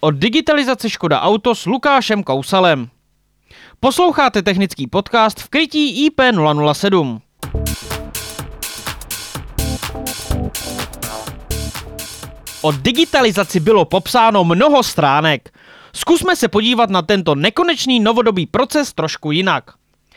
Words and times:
o 0.00 0.10
digitalizaci 0.10 0.90
Škoda 0.90 1.20
Auto 1.20 1.54
s 1.54 1.66
Lukášem 1.66 2.22
Kousalem. 2.22 2.88
Posloucháte 3.80 4.42
technický 4.42 4.86
podcast 4.86 5.40
v 5.40 5.48
krytí 5.48 6.10
IP007. 6.10 7.20
O 12.62 12.72
digitalizaci 12.72 13.60
bylo 13.60 13.84
popsáno 13.84 14.44
mnoho 14.44 14.82
stránek. 14.82 15.50
Zkusme 15.92 16.36
se 16.36 16.48
podívat 16.48 16.90
na 16.90 17.02
tento 17.02 17.34
nekonečný 17.34 18.00
novodobý 18.00 18.46
proces 18.46 18.92
trošku 18.92 19.30
jinak. 19.30 19.64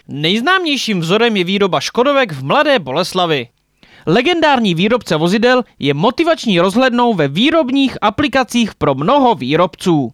Nejznámějším 0.08 1.00
vzorem 1.00 1.38
je 1.38 1.44
výroba 1.44 1.80
Škodovek 1.80 2.32
v 2.32 2.44
Mladé 2.44 2.80
Boleslavi. 2.80 3.48
Legendární 4.06 4.76
výrobce 4.76 5.16
vozidel 5.16 5.64
je 5.80 5.94
motivační 5.94 6.60
rozhlednou 6.60 7.14
ve 7.14 7.28
výrobních 7.28 7.98
aplikacích 8.02 8.76
pro 8.76 8.96
mnoho 8.96 9.36
výrobců. 9.36 10.12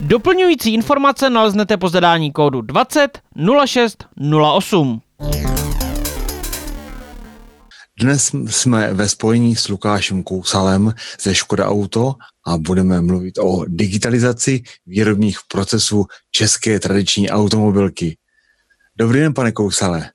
Doplňující 0.00 0.74
informace 0.74 1.30
naleznete 1.30 1.76
po 1.76 1.88
zadání 1.88 2.32
kódu 2.32 2.60
20 2.60 3.18
06 3.66 4.04
08. 4.54 5.00
Dnes 8.00 8.30
jsme 8.46 8.94
ve 8.94 9.08
spojení 9.08 9.56
s 9.56 9.68
Lukášem 9.68 10.22
Kousalem 10.22 10.94
ze 11.20 11.34
Škoda 11.34 11.68
Auto 11.68 12.14
a 12.46 12.58
budeme 12.58 13.00
mluvit 13.00 13.38
o 13.38 13.64
digitalizaci 13.68 14.62
výrobních 14.86 15.38
procesů 15.48 16.04
české 16.30 16.80
tradiční 16.80 17.30
automobilky. 17.30 18.16
Dobrý 18.98 19.20
den, 19.20 19.34
pane 19.34 19.52
Kousale. 19.52 20.10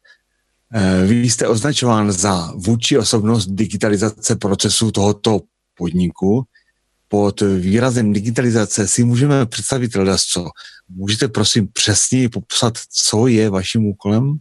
Eh, 0.73 1.05
vy 1.05 1.29
jste 1.29 1.47
označován 1.47 2.11
za 2.11 2.51
vůči 2.55 2.97
osobnost 2.97 3.47
digitalizace 3.47 4.35
procesu 4.35 4.91
tohoto 4.91 5.39
podniku. 5.77 6.43
Pod 7.07 7.41
výrazem 7.41 8.13
digitalizace 8.13 8.87
si 8.87 9.03
můžeme 9.03 9.45
představit 9.45 9.91
co. 10.31 10.45
Můžete 10.89 11.27
prosím 11.27 11.67
přesně 11.67 12.29
popsat, 12.29 12.73
co 12.89 13.27
je 13.27 13.49
vaším 13.49 13.85
úkolem? 13.85 14.37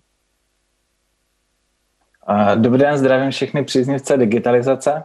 Dobrý 2.55 2.81
den, 2.81 2.99
zdravím 2.99 3.31
všechny 3.31 3.65
příznivce 3.65 4.17
digitalizace. 4.17 5.03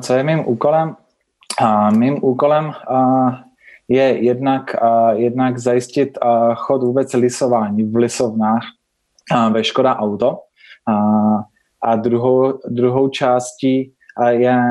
Co 0.00 0.14
je 0.14 0.22
mým 0.22 0.48
úkolem? 0.48 0.96
Mým 1.96 2.18
úkolem 2.24 2.72
je 3.88 4.24
jednak, 4.24 4.76
jednak 5.12 5.58
zajistit 5.58 6.18
chod 6.54 6.82
vůbec 6.82 7.12
lisování 7.12 7.82
v 7.82 7.96
lisovnách 7.96 8.62
ve 9.52 9.64
Škoda 9.64 9.96
Auto. 9.96 10.38
A 11.82 11.96
druhou, 11.96 12.60
druhou 12.68 13.08
částí 13.08 13.94
je 14.28 14.62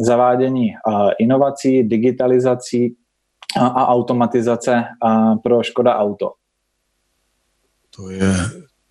zavádění 0.00 0.74
inovací, 1.18 1.82
digitalizací 1.82 2.96
a 3.60 3.86
automatizace 3.86 4.84
pro 5.42 5.62
Škoda 5.62 5.96
Auto. 5.96 6.32
To 7.96 8.10
je 8.10 8.32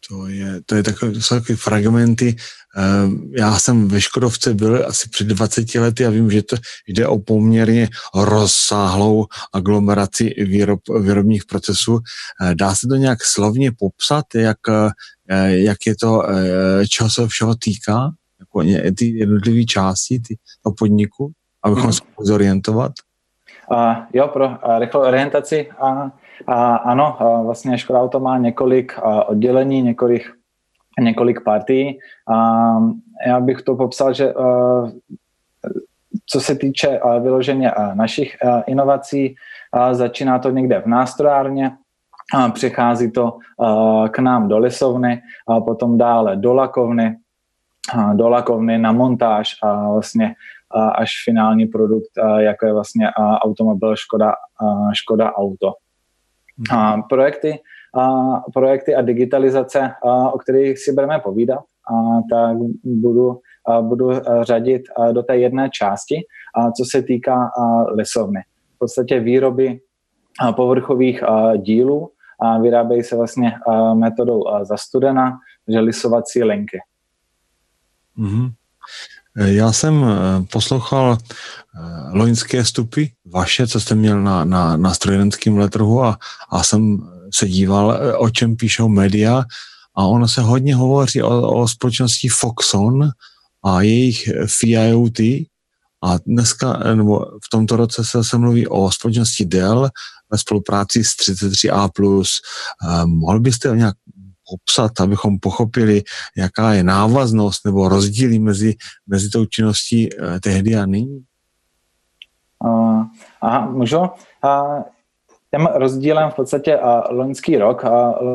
to 0.10 0.28
je, 0.28 0.62
to 0.66 0.76
je 0.76 0.84
takové, 0.84 1.12
to 1.12 1.22
jsou 1.22 1.36
takové 1.36 1.56
fragmenty. 1.56 2.36
Ehm, 2.78 3.32
já 3.38 3.60
jsem 3.60 3.88
ve 3.88 4.02
Škodovce 4.02 4.54
byl 4.54 4.86
asi 4.88 5.10
před 5.10 5.28
20 5.28 5.76
lety 5.76 6.06
a 6.06 6.10
vím, 6.10 6.32
že 6.32 6.44
to 6.44 6.56
jde 6.88 7.08
o 7.08 7.20
poměrně 7.20 7.90
rozsáhlou 8.16 9.26
aglomeraci 9.54 10.34
výrob, 10.38 10.80
výrobních 11.02 11.46
procesů. 11.46 12.00
Eh, 12.42 12.56
dá 12.56 12.76
se 12.76 12.88
to 12.88 12.96
nějak 12.96 13.24
slovně 13.24 13.72
popsat, 13.80 14.26
jak, 14.36 14.58
eh, 14.70 15.52
jak 15.52 15.78
je 15.86 15.96
to, 15.96 16.30
eh, 16.30 16.88
čeho 16.88 17.10
se 17.10 17.28
všeho 17.28 17.56
týká? 17.56 18.10
Jako 18.40 18.64
ty 18.98 19.18
jednotlivé 19.18 19.64
části 19.64 20.20
ty, 20.20 20.38
toho 20.64 20.74
podniku, 20.74 21.32
abychom 21.64 21.94
se 21.94 22.02
zorientovat? 22.20 22.92
Uh, 23.72 23.94
jo, 24.14 24.28
pro 24.28 24.48
uh, 24.48 24.80
rychlou 24.80 25.02
orientaci. 25.02 25.70
Uh, 25.82 26.10
a 26.48 26.76
ano, 26.76 27.18
vlastně 27.44 27.78
Škoda 27.78 28.02
Auto 28.02 28.20
má 28.20 28.38
několik 28.38 29.00
oddělení, 29.28 29.82
několik, 29.82 30.32
několik 31.00 31.44
partí. 31.44 32.00
A 32.28 32.76
já 33.28 33.40
bych 33.40 33.62
to 33.62 33.76
popsal, 33.76 34.14
že 34.14 34.34
co 36.26 36.42
se 36.42 36.56
týče 36.56 37.00
vyloženě 37.22 37.72
našich 37.94 38.38
inovací, 38.68 39.36
začíná 39.92 40.40
to 40.40 40.50
někde 40.50 40.82
v 40.82 40.86
nástrojárně, 40.86 41.72
přichází 42.54 43.12
to 43.12 43.38
k 44.12 44.20
nám 44.20 44.48
do 44.48 44.58
lisovny, 44.58 45.22
a 45.48 45.62
potom 45.62 45.98
dále 45.98 46.36
do 46.36 46.54
lakovny, 46.54 47.18
do 48.14 48.30
lakovny 48.30 48.78
na 48.78 48.92
montáž 48.92 49.56
a 49.64 49.92
vlastně 49.92 50.36
až 50.96 51.12
finální 51.26 51.66
produkt, 51.66 52.12
jako 52.38 52.66
je 52.66 52.74
vlastně 52.74 53.12
automobil 53.42 53.96
Škoda, 53.96 54.34
Škoda 54.94 55.34
Auto. 55.34 55.74
A 56.72 57.02
projekty, 57.02 57.60
a 57.96 58.20
projekty 58.54 58.96
a 58.96 59.02
digitalizace, 59.02 59.92
a, 60.04 60.32
o 60.32 60.38
kterých 60.38 60.80
si 60.80 60.94
budeme 60.94 61.20
povídat, 61.20 61.60
a, 61.60 62.22
tak 62.30 62.58
budu, 62.84 63.40
a, 63.68 63.82
budu 63.82 64.12
řadit 64.42 64.82
a, 64.98 65.12
do 65.12 65.24
té 65.24 65.38
jedné 65.38 65.70
části, 65.70 66.16
a, 66.56 66.72
co 66.72 66.84
se 66.92 67.02
týká 67.02 67.52
lesovny. 67.88 68.42
V 68.76 68.78
podstatě 68.80 69.20
výroby 69.20 69.80
povrchových 70.56 71.24
dílů 71.58 72.10
a 72.42 72.60
vyrábějí 72.60 73.04
se 73.04 73.16
vlastně 73.16 73.54
metodou 73.94 74.48
a, 74.48 74.66
za 74.66 74.78
studena, 74.78 75.38
že 75.68 75.80
lisovací 75.80 76.44
linky. 76.44 76.80
Mm-hmm. 78.18 78.52
Já 79.36 79.72
jsem 79.72 80.04
eh, 80.04 80.46
poslouchal 80.52 81.18
eh, 81.18 81.80
loňské 82.18 82.64
vstupy 82.64 83.06
vaše, 83.26 83.68
co 83.68 83.80
jste 83.80 83.96
měl 83.96 84.22
na, 84.22 84.46
na, 84.46 84.78
na 84.78 84.94
strojenském 84.94 85.58
letrhu 85.58 86.04
a, 86.04 86.18
a 86.50 86.64
jsem 86.64 86.98
se 87.34 87.48
díval, 87.48 87.92
eh, 87.92 88.14
o 88.14 88.30
čem 88.30 88.56
píšou 88.56 88.88
média 88.88 89.44
a 89.98 90.06
ono 90.06 90.28
se 90.28 90.42
hodně 90.42 90.76
hovoří 90.76 91.22
o, 91.22 91.62
o 91.62 91.68
společnosti 91.68 92.30
Foxon 92.30 93.10
a 93.64 93.82
jejich 93.82 94.30
FIOT 94.46 95.20
a 96.04 96.18
dneska, 96.26 96.78
nebo 96.96 97.20
v 97.20 97.50
tomto 97.52 97.76
roce 97.76 98.06
se, 98.06 98.24
se 98.24 98.38
mluví 98.38 98.68
o 98.68 98.92
společnosti 98.92 99.46
Dell 99.46 99.90
ve 100.32 100.38
spolupráci 100.38 101.04
s 101.04 101.08
33A+. 101.08 101.90
Mohl 103.06 103.40
byste 103.40 103.70
nějak 103.76 103.96
popsat, 104.50 104.92
abychom 105.00 105.40
pochopili, 105.40 106.04
jaká 106.38 106.74
je 106.74 106.84
návaznost 106.84 107.66
nebo 107.66 107.90
rozdíly 107.90 108.40
mezi, 108.40 108.76
mezi 109.08 109.30
tou 109.30 109.46
činností 109.46 110.10
eh, 110.14 110.40
tehdy 110.40 110.76
a 110.76 110.86
nyní? 110.86 111.24
Uh, 112.64 113.04
aha, 113.42 113.70
můžu? 113.70 113.98
Uh, 113.98 114.82
tím 115.56 115.68
rozdílem 115.74 116.30
v 116.30 116.36
podstatě 116.36 116.78
uh, 116.78 116.84
loňský 117.10 117.58
rok. 117.58 117.84
Uh, 117.84 117.90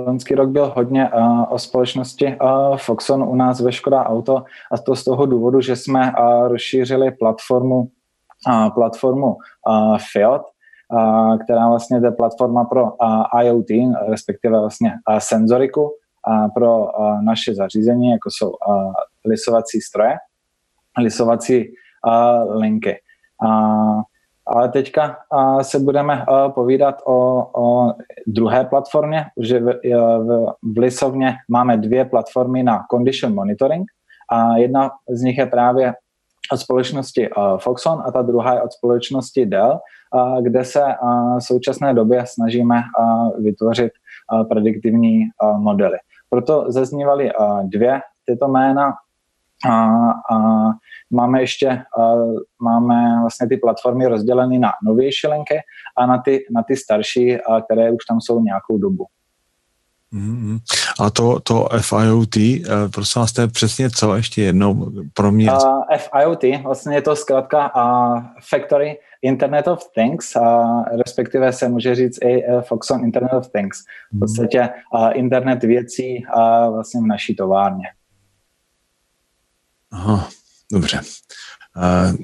loňský 0.06 0.34
rok 0.34 0.48
byl 0.48 0.72
hodně 0.76 1.10
uh, 1.10 1.53
o 1.53 1.59
společnosti 1.59 2.27
uh, 2.27 2.77
Foxon 2.77 3.22
u 3.22 3.34
nás 3.34 3.60
ve 3.60 3.72
Škoda 3.72 4.04
Auto 4.04 4.44
a 4.72 4.78
to 4.78 4.97
z 4.97 5.04
toho 5.04 5.27
důvodu, 5.27 5.60
že 5.60 5.77
jsme 5.77 6.12
uh, 6.12 6.48
rozšířili 6.48 7.10
platformu, 7.10 7.88
uh, 8.48 8.71
platformu 8.75 9.27
uh, 9.27 9.98
Fiat, 10.12 10.42
která 11.44 11.69
vlastně 11.69 12.00
je 12.04 12.10
platforma 12.10 12.65
pro 12.65 12.92
IoT, 13.42 13.71
respektive 14.09 14.60
vlastně 14.60 14.92
senzoriku, 15.19 15.91
pro 16.55 16.87
naše 17.25 17.55
zařízení, 17.55 18.11
jako 18.11 18.29
jsou 18.31 18.53
lisovací 19.27 19.81
stroje, 19.81 20.17
lisovací 20.99 21.75
linky. 22.51 22.97
Ale 24.47 24.69
teďka 24.69 25.17
se 25.63 25.79
budeme 25.79 26.25
povídat 26.55 27.03
o, 27.07 27.47
o 27.63 27.93
druhé 28.27 28.65
platformě, 28.65 29.25
že 29.41 29.61
v, 29.61 29.81
v, 30.19 30.47
v 30.75 30.79
lisovně 30.79 31.37
máme 31.49 31.77
dvě 31.77 32.05
platformy 32.05 32.63
na 32.63 32.85
condition 32.91 33.35
monitoring 33.35 33.87
a 34.33 34.57
jedna 34.57 34.91
z 35.09 35.23
nich 35.23 35.39
je 35.39 35.47
právě 35.47 35.95
od 36.53 36.57
společnosti 36.57 37.28
Foxon 37.59 38.03
a 38.07 38.13
ta 38.13 38.23
druhá 38.23 38.55
je 38.55 38.63
od 38.63 38.73
společnosti 38.73 39.47
Dell, 39.47 39.78
kde 40.41 40.65
se 40.65 40.83
v 41.39 41.45
současné 41.45 41.95
době 41.95 42.23
snažíme 42.27 42.83
vytvořit 43.39 43.93
prediktivní 44.49 45.25
modely. 45.59 45.99
Proto 46.30 46.65
zaznívaly 46.68 47.30
dvě 47.65 48.00
tyto 48.27 48.48
jména 48.48 48.92
a, 49.68 50.10
a 50.34 50.36
máme 51.10 51.41
ještě 51.41 51.82
máme 52.62 53.21
vlastně 53.21 53.48
ty 53.48 53.56
platformy 53.56 54.06
rozděleny 54.06 54.59
na 54.59 54.72
novější 54.84 55.27
linky 55.27 55.59
a 55.98 56.06
na 56.06 56.18
ty, 56.18 56.47
na 56.50 56.62
ty 56.62 56.77
starší, 56.77 57.41
a 57.41 57.60
které 57.60 57.91
už 57.91 58.04
tam 58.09 58.21
jsou 58.21 58.42
nějakou 58.42 58.78
dobu. 58.78 59.06
Mm-hmm. 60.12 60.59
A 61.00 61.10
to, 61.10 61.41
to 61.41 61.68
FIOT, 61.80 62.36
eh, 62.36 62.88
prosím 62.94 63.21
vás, 63.21 63.32
to 63.32 63.41
je 63.41 63.48
přesně 63.48 63.91
co 63.91 64.16
ještě 64.16 64.42
jednou 64.42 64.92
pro 65.15 65.32
mě? 65.32 65.53
Uh, 65.53 65.82
FIOT, 65.97 66.44
vlastně 66.62 66.94
je 66.97 67.03
to 67.03 67.16
zkrátka 67.16 67.74
uh, 67.77 68.22
Factory 68.50 68.98
Internet 69.22 69.69
of 69.69 69.83
Things, 69.95 70.37
uh, 70.37 70.84
respektive 70.99 71.53
se 71.53 71.69
může 71.69 71.95
říct 71.95 72.19
i 72.22 72.45
uh, 72.45 72.61
Foxon 72.61 73.05
Internet 73.05 73.33
of 73.33 73.49
Things. 73.49 73.78
V 73.81 74.13
mhm. 74.13 74.21
podstatě 74.21 74.69
uh, 74.95 75.11
internet 75.13 75.63
věcí 75.63 76.25
uh, 76.37 76.75
vlastně 76.75 77.01
v 77.01 77.07
naší 77.07 77.34
továrně. 77.34 77.84
Aha, 79.93 80.28
dobře. 80.72 81.01
Uh, 81.77 82.17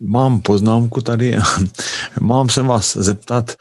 mám 0.00 0.40
poznámku 0.40 1.00
tady. 1.00 1.36
mám 2.20 2.48
se 2.48 2.62
vás 2.62 2.96
zeptat 2.96 3.54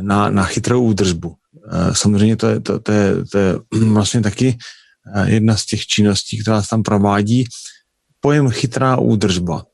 na, 0.00 0.30
na 0.30 0.44
chytrou 0.44 0.82
údržbu. 0.82 1.34
Samozřejmě 1.92 2.36
to 2.36 2.48
je, 2.48 2.60
to, 2.60 2.80
to, 2.80 2.92
je, 2.92 3.24
to 3.24 3.38
je 3.38 3.54
vlastně 3.92 4.20
taky 4.20 4.58
jedna 5.24 5.56
z 5.56 5.66
těch 5.66 5.86
činností, 5.86 6.42
která 6.42 6.62
se 6.62 6.68
tam 6.68 6.82
provádí. 6.82 7.44
Pojem 8.20 8.50
chytrá 8.50 8.96
údržba. 8.96 9.64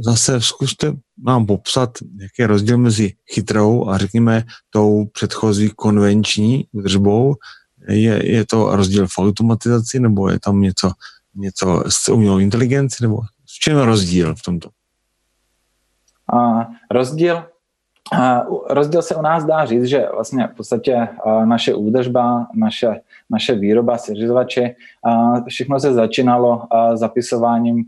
Zase 0.00 0.40
zkuste 0.40 0.92
nám 1.26 1.46
popsat, 1.46 1.90
jaký 2.20 2.34
je 2.38 2.46
rozdíl 2.46 2.78
mezi 2.78 3.12
chytrou 3.32 3.88
a 3.88 3.98
řekněme 3.98 4.42
tou 4.70 5.04
předchozí 5.04 5.70
konvenční 5.76 6.66
údržbou. 6.72 7.34
Je, 7.88 8.32
je 8.32 8.46
to 8.46 8.76
rozdíl 8.76 9.06
v 9.06 9.18
automatizaci 9.18 10.00
nebo 10.00 10.28
je 10.28 10.40
tam 10.40 10.60
něco, 10.60 10.90
něco 11.34 11.84
s 11.88 12.08
umělou 12.08 12.38
inteligencí 12.38 13.04
nebo 13.04 13.20
v 13.44 13.58
čem 13.60 13.78
je 13.78 13.84
rozdíl 13.84 14.34
v 14.34 14.42
tomto? 14.42 14.68
A 16.32 16.66
rozdíl, 16.90 17.44
rozdíl 18.70 19.02
se 19.02 19.14
u 19.14 19.22
nás 19.22 19.44
dá 19.44 19.64
říct, 19.64 19.84
že 19.84 20.06
vlastně 20.14 20.46
v 20.46 20.56
podstatě 20.56 21.08
naše 21.44 21.74
údržba, 21.74 22.46
naše, 22.54 23.00
naše 23.30 23.54
výroba, 23.54 23.98
seřizovači, 23.98 24.76
všechno 25.48 25.80
se 25.80 25.92
začínalo 25.92 26.62
zapisováním 26.94 27.84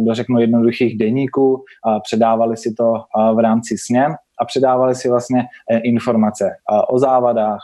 do 0.00 0.14
řeknu 0.14 0.40
jednoduchých 0.40 0.98
deníků, 0.98 1.64
předávali 2.02 2.56
si 2.56 2.74
to 2.74 2.92
v 3.34 3.38
rámci 3.38 3.78
směn 3.78 4.14
a 4.40 4.44
předávali 4.44 4.94
si 4.94 5.08
vlastně 5.08 5.44
e, 5.70 5.78
informace 5.78 6.50
o 6.88 6.98
závadách, 6.98 7.60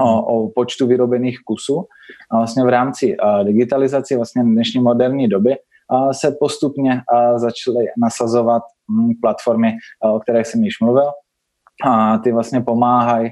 o, 0.00 0.22
o 0.22 0.50
počtu 0.50 0.86
vyrobených 0.86 1.38
kusů. 1.44 1.86
A 2.30 2.36
vlastně 2.36 2.64
v 2.64 2.68
rámci 2.68 3.16
digitalizace 3.44 4.16
vlastně 4.16 4.42
dnešní 4.42 4.82
moderní 4.82 5.28
doby 5.28 5.56
se 6.12 6.36
postupně 6.40 7.02
začaly 7.36 7.84
nasazovat 7.98 8.62
hm, 8.90 9.10
platformy, 9.22 9.72
o 10.02 10.20
kterých 10.20 10.46
jsem 10.46 10.64
již 10.64 10.80
mluvil. 10.80 11.10
A 11.86 12.18
ty 12.18 12.32
vlastně 12.32 12.60
pomáhají 12.60 13.30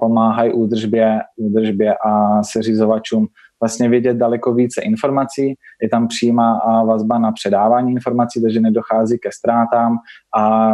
pomáhají 0.00 0.52
údržbě, 0.52 1.20
údržbě 1.36 1.94
a 2.06 2.42
seřizovačům 2.42 3.26
vlastně 3.60 3.88
vědět 3.88 4.16
daleko 4.16 4.54
více 4.54 4.82
informací. 4.82 5.54
Je 5.82 5.88
tam 5.88 6.08
přímá 6.08 6.60
vazba 6.84 7.18
na 7.18 7.32
předávání 7.32 7.92
informací, 7.92 8.42
takže 8.42 8.60
nedochází 8.60 9.18
ke 9.18 9.28
ztrátám 9.32 9.96
a 10.36 10.72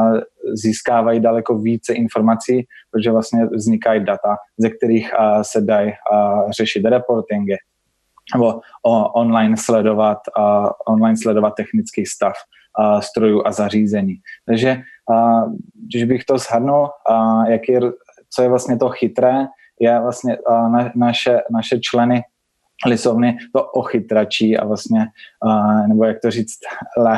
získávají 0.52 1.20
daleko 1.20 1.58
více 1.58 1.94
informací, 1.94 2.66
protože 2.90 3.10
vlastně 3.10 3.46
vznikají 3.46 4.04
data, 4.04 4.36
ze 4.58 4.70
kterých 4.70 5.10
se 5.42 5.60
dají 5.60 5.92
řešit 6.56 6.84
reportingy 6.84 7.56
nebo 8.34 8.60
online 9.14 9.56
sledovat, 9.56 10.18
online 10.88 11.16
sledovat 11.16 11.54
technický 11.56 12.06
stav 12.06 12.32
strojů 13.00 13.42
a 13.46 13.52
zařízení. 13.52 14.14
Takže 14.46 14.80
když 15.88 16.04
bych 16.04 16.24
to 16.24 16.38
shrnul, 16.38 16.88
jak 17.48 17.68
je, 17.68 17.80
co 18.30 18.42
je 18.42 18.48
vlastně 18.48 18.76
to 18.76 18.88
chytré, 18.88 19.46
je 19.80 20.00
vlastně 20.00 20.38
na, 20.48 20.92
naše, 20.96 21.40
naše 21.50 21.80
členy 21.80 22.22
lisovny 22.86 23.36
to 23.52 23.64
ochytračí 23.64 24.56
a 24.56 24.66
vlastně, 24.66 25.06
uh, 25.44 25.88
nebo 25.88 26.04
jak 26.04 26.20
to 26.20 26.30
říct 26.30 26.58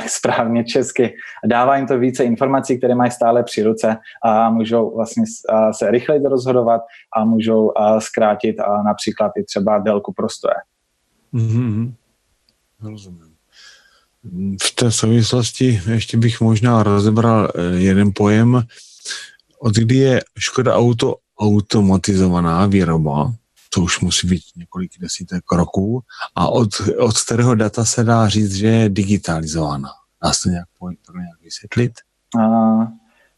správně 0.06 0.64
česky, 0.64 1.14
dává 1.46 1.76
jim 1.76 1.86
to 1.86 1.98
více 1.98 2.24
informací, 2.24 2.78
které 2.78 2.94
mají 2.94 3.10
stále 3.10 3.42
při 3.42 3.62
ruce 3.62 3.96
a 4.24 4.50
můžou 4.50 4.96
vlastně 4.96 5.24
se 5.72 5.90
rychleji 5.90 6.22
rozhodovat 6.26 6.80
a 7.16 7.24
můžou 7.24 7.66
uh, 7.66 7.98
zkrátit 7.98 8.56
uh, 8.58 8.84
například 8.84 9.32
i 9.38 9.44
třeba 9.44 9.78
délku 9.78 10.12
prostoje. 10.12 10.54
Mm-hmm. 11.34 11.92
Rozumím. 12.82 13.36
V 14.62 14.74
té 14.74 14.90
souvislosti 14.92 15.80
ještě 15.90 16.16
bych 16.16 16.40
možná 16.40 16.82
rozebral 16.82 17.48
eh, 17.54 17.62
jeden 17.62 18.10
pojem, 18.14 18.62
od 19.58 19.74
kdy 19.74 19.96
je 19.96 20.20
Škoda 20.38 20.74
Auto 20.74 21.16
automatizovaná 21.38 22.66
výroba, 22.66 23.32
to 23.74 23.80
už 23.80 24.00
musí 24.00 24.26
být 24.26 24.42
několik 24.56 24.90
desítek 25.00 25.44
roků, 25.52 26.00
a 26.34 26.48
od, 26.48 26.68
od 26.98 27.18
kterého 27.18 27.54
data 27.54 27.84
se 27.84 28.04
dá 28.04 28.28
říct, 28.28 28.54
že 28.54 28.66
je 28.66 28.88
digitalizovaná. 28.88 29.88
Dá 30.24 30.32
se 30.32 30.42
to 30.42 30.48
nějak, 30.48 30.68
to 30.80 31.12
nějak 31.12 31.40
vysvětlit? 31.42 31.92
Uh, 32.36 32.84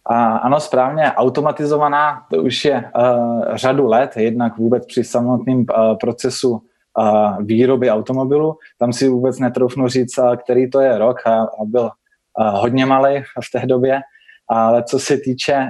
a 0.07 0.37
ano, 0.37 0.61
správně, 0.61 1.13
automatizovaná, 1.13 2.27
to 2.31 2.43
už 2.43 2.65
je 2.65 2.91
uh, 2.97 3.57
řadu 3.57 3.87
let, 3.87 4.17
jednak 4.17 4.59
vůbec 4.59 4.87
při 4.87 5.05
samotném 5.05 5.59
uh, 5.59 5.65
procesu 6.01 6.51
uh, 6.51 7.43
výroby 7.45 7.91
automobilu. 7.91 8.57
Tam 8.79 8.93
si 8.93 9.09
vůbec 9.09 9.39
netroufnu 9.39 9.89
říct, 9.89 10.19
uh, 10.19 10.37
který 10.37 10.71
to 10.71 10.81
je 10.81 10.99
rok 10.99 11.27
a, 11.27 11.41
a 11.43 11.65
byl 11.65 11.83
uh, 11.83 12.61
hodně 12.61 12.87
malý 12.87 13.23
v 13.23 13.51
té 13.53 13.67
době, 13.67 14.01
ale 14.49 14.83
co 14.83 14.99
se 14.99 15.17
týče 15.17 15.67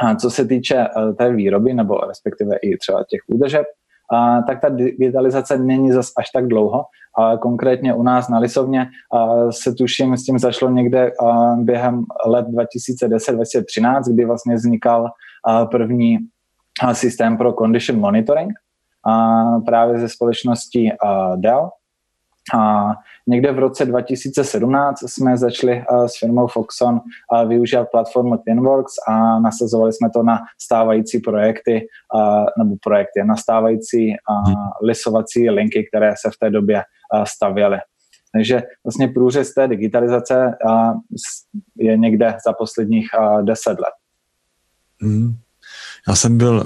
a 0.00 0.14
co 0.14 0.30
se 0.30 0.44
týče 0.44 0.86
uh, 0.96 1.14
té 1.14 1.32
výroby, 1.32 1.74
nebo 1.74 1.94
respektive 1.94 2.56
i 2.56 2.76
třeba 2.76 3.04
těch 3.10 3.20
údržeb, 3.26 3.66
uh, 4.12 4.44
tak 4.46 4.60
ta 4.60 4.68
digitalizace 4.68 5.58
není 5.58 5.92
zas 5.92 6.12
až 6.18 6.30
tak 6.34 6.46
dlouho. 6.46 6.84
A 7.18 7.36
konkrétně 7.36 7.94
u 7.94 8.02
nás 8.02 8.28
na 8.28 8.38
Lisovně 8.38 8.86
uh, 9.14 9.50
se 9.50 9.74
tuším, 9.74 10.16
s 10.16 10.24
tím 10.24 10.38
zašlo 10.38 10.70
někde 10.70 11.12
uh, 11.20 11.58
během 11.58 12.04
let 12.26 12.46
2010-2013, 12.46 14.02
kdy 14.12 14.24
vlastně 14.24 14.54
vznikal 14.54 15.02
uh, 15.02 15.68
první 15.68 16.18
systém 16.92 17.36
pro 17.36 17.52
condition 17.52 18.00
monitoring 18.00 18.52
uh, 19.06 19.64
právě 19.64 20.00
ze 20.00 20.08
společnosti 20.08 20.90
uh, 21.04 21.40
Dell. 21.40 21.70
A 22.54 22.90
někde 23.26 23.52
v 23.52 23.58
roce 23.58 23.84
2017 23.84 24.98
jsme 25.06 25.36
začali 25.36 25.84
uh, 25.90 26.06
s 26.06 26.18
firmou 26.18 26.46
Foxon 26.46 26.94
uh, 26.94 27.48
využívat 27.48 27.88
platformu 27.90 28.36
TwinWorks 28.36 28.92
a 29.08 29.40
nasazovali 29.40 29.92
jsme 29.92 30.10
to 30.10 30.22
na 30.22 30.38
stávající 30.60 31.18
projekty 31.20 31.86
uh, 32.14 32.64
nebo 32.64 32.76
projekty, 32.82 33.24
na 33.24 33.36
stávající 33.36 34.14
lisovací 34.82 35.50
linky, 35.50 35.88
které 35.88 36.14
se 36.16 36.30
v 36.30 36.38
té 36.38 36.50
době 36.50 36.82
stavěly. 37.24 37.78
Takže 38.32 38.62
vlastně 38.84 39.08
průřez 39.08 39.54
té 39.54 39.68
digitalizace 39.68 40.56
je 41.76 41.96
někde 41.96 42.36
za 42.46 42.52
posledních 42.52 43.08
deset 43.42 43.78
let. 43.78 43.94
Mm. 45.02 45.34
Já 46.08 46.16
jsem 46.16 46.38
byl 46.38 46.64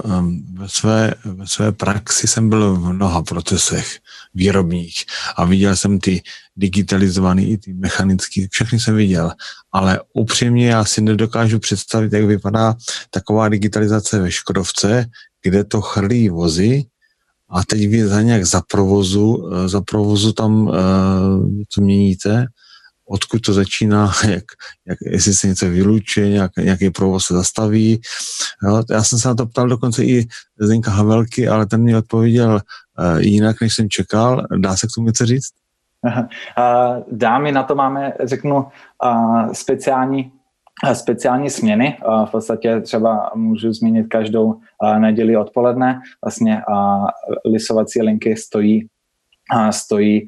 ve 0.53 0.69
své, 0.69 1.15
ve 1.25 1.47
své 1.47 1.73
praxi 1.73 2.27
jsem 2.27 2.49
byl 2.49 2.75
v 2.75 2.93
mnoha 2.93 3.23
procesech 3.23 3.99
výrobních 4.35 5.05
a 5.37 5.44
viděl 5.44 5.77
jsem 5.77 5.99
ty 5.99 6.23
digitalizovaný 6.56 7.50
i 7.50 7.59
ty 7.59 7.73
mechanický, 7.73 8.49
všechny 8.50 8.81
jsem 8.81 8.97
viděl, 8.97 9.33
ale 9.73 10.00
upřímně 10.14 10.69
já 10.69 10.85
si 10.85 11.00
nedokážu 11.00 11.59
představit, 11.59 12.12
jak 12.12 12.25
vypadá 12.25 12.75
taková 13.11 13.49
digitalizace 13.49 14.21
ve 14.21 14.31
Škodovce, 14.33 15.07
kde 15.43 15.64
to 15.64 15.81
chrlí 15.81 16.28
vozy 16.28 16.85
a 17.50 17.64
teď 17.64 17.88
vy 17.88 18.07
za 18.07 18.23
nějak 18.23 18.45
za 18.45 18.62
provozu, 18.71 19.50
eh, 19.52 19.69
za 19.69 19.81
provozu 19.81 20.33
tam 20.33 20.66
uh, 20.66 20.75
něco 21.50 21.81
měníte 21.81 22.47
odkud 23.08 23.40
to 23.42 23.52
začíná, 23.52 24.12
jak, 24.28 24.44
jak, 24.86 24.98
jestli 25.02 25.34
se 25.34 25.46
něco 25.46 25.70
vylučuje, 25.70 26.28
nějak, 26.28 26.56
nějaký 26.56 26.90
provoz 26.90 27.25
se 27.25 27.34
zastaví. 27.34 28.00
Jo, 28.62 28.82
já 28.90 29.04
jsem 29.04 29.18
se 29.18 29.28
na 29.28 29.34
to 29.34 29.46
ptal 29.46 29.68
dokonce 29.68 30.04
i 30.04 30.26
Zdenka 30.60 30.90
Havelky, 30.90 31.48
ale 31.48 31.66
ten 31.66 31.82
mi 31.82 31.96
odpověděl 31.96 32.60
uh, 32.98 33.20
jinak, 33.20 33.60
než 33.60 33.75
jsem 33.75 33.88
čekal. 33.88 34.46
Dá 34.56 34.76
se 34.76 34.86
k 34.86 34.90
tomu 34.94 35.06
něco 35.06 35.26
říct? 35.26 35.50
Dámy, 37.12 37.52
na 37.52 37.62
to 37.62 37.75
máme, 37.75 38.12
řeknu, 38.25 38.66
speciální 39.52 40.32
speciální 40.92 41.50
směny. 41.50 41.98
V 42.26 42.30
podstatě 42.30 42.80
třeba 42.80 43.30
můžu 43.34 43.72
zmínit 43.72 44.06
každou 44.06 44.60
neděli 44.98 45.36
odpoledne. 45.36 46.00
Vlastně 46.25 46.62
lisovací 47.44 48.02
linky 48.02 48.36
stojí, 48.36 48.86
stojí 49.70 50.26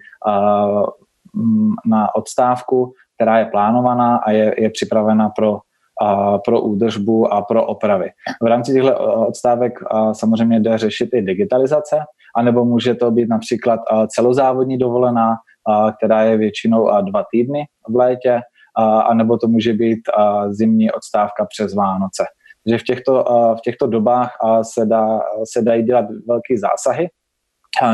na 1.87 2.15
odstávku, 2.15 2.93
která 3.15 3.39
je 3.39 3.45
plánovaná 3.47 4.17
a 4.17 4.31
je, 4.31 4.55
je 4.59 4.71
připravena 4.71 5.29
pro, 5.29 5.59
a, 6.03 6.39
pro 6.39 6.61
údržbu 6.61 7.33
a 7.33 7.43
pro 7.43 7.67
opravy. 7.67 8.11
V 8.43 8.47
rámci 8.47 8.73
těchto 8.73 9.27
odstávek 9.27 9.73
a, 9.91 10.15
samozřejmě 10.15 10.61
jde 10.61 10.79
řešit 10.79 11.09
i 11.13 11.23
digitalizace, 11.23 11.99
anebo 12.37 12.65
může 12.65 12.95
to 12.95 13.11
být 13.11 13.29
například 13.29 13.81
a, 13.91 14.07
celozávodní 14.07 14.79
dovolená, 14.79 15.37
a, 15.69 15.93
která 15.93 16.23
je 16.23 16.37
většinou 16.37 16.89
a, 16.89 17.01
dva 17.01 17.25
týdny 17.31 17.67
v 17.89 17.97
létě, 17.97 18.41
a, 18.77 19.01
anebo 19.01 19.39
to 19.39 19.49
může 19.49 19.73
být 19.73 20.01
a, 20.17 20.53
zimní 20.53 20.93
odstávka 20.93 21.47
přes 21.49 21.75
Vánoce. 21.75 22.25
Takže 22.65 22.79
v 22.79 22.83
těchto, 22.83 23.25
v 23.59 23.61
těchto 23.61 23.87
dobách 23.87 24.37
a, 24.45 24.65
se, 24.65 24.87
dá, 24.87 25.21
se 25.53 25.63
dají 25.63 25.83
dělat 25.83 26.05
velké 26.29 26.59
zásahy 26.59 27.09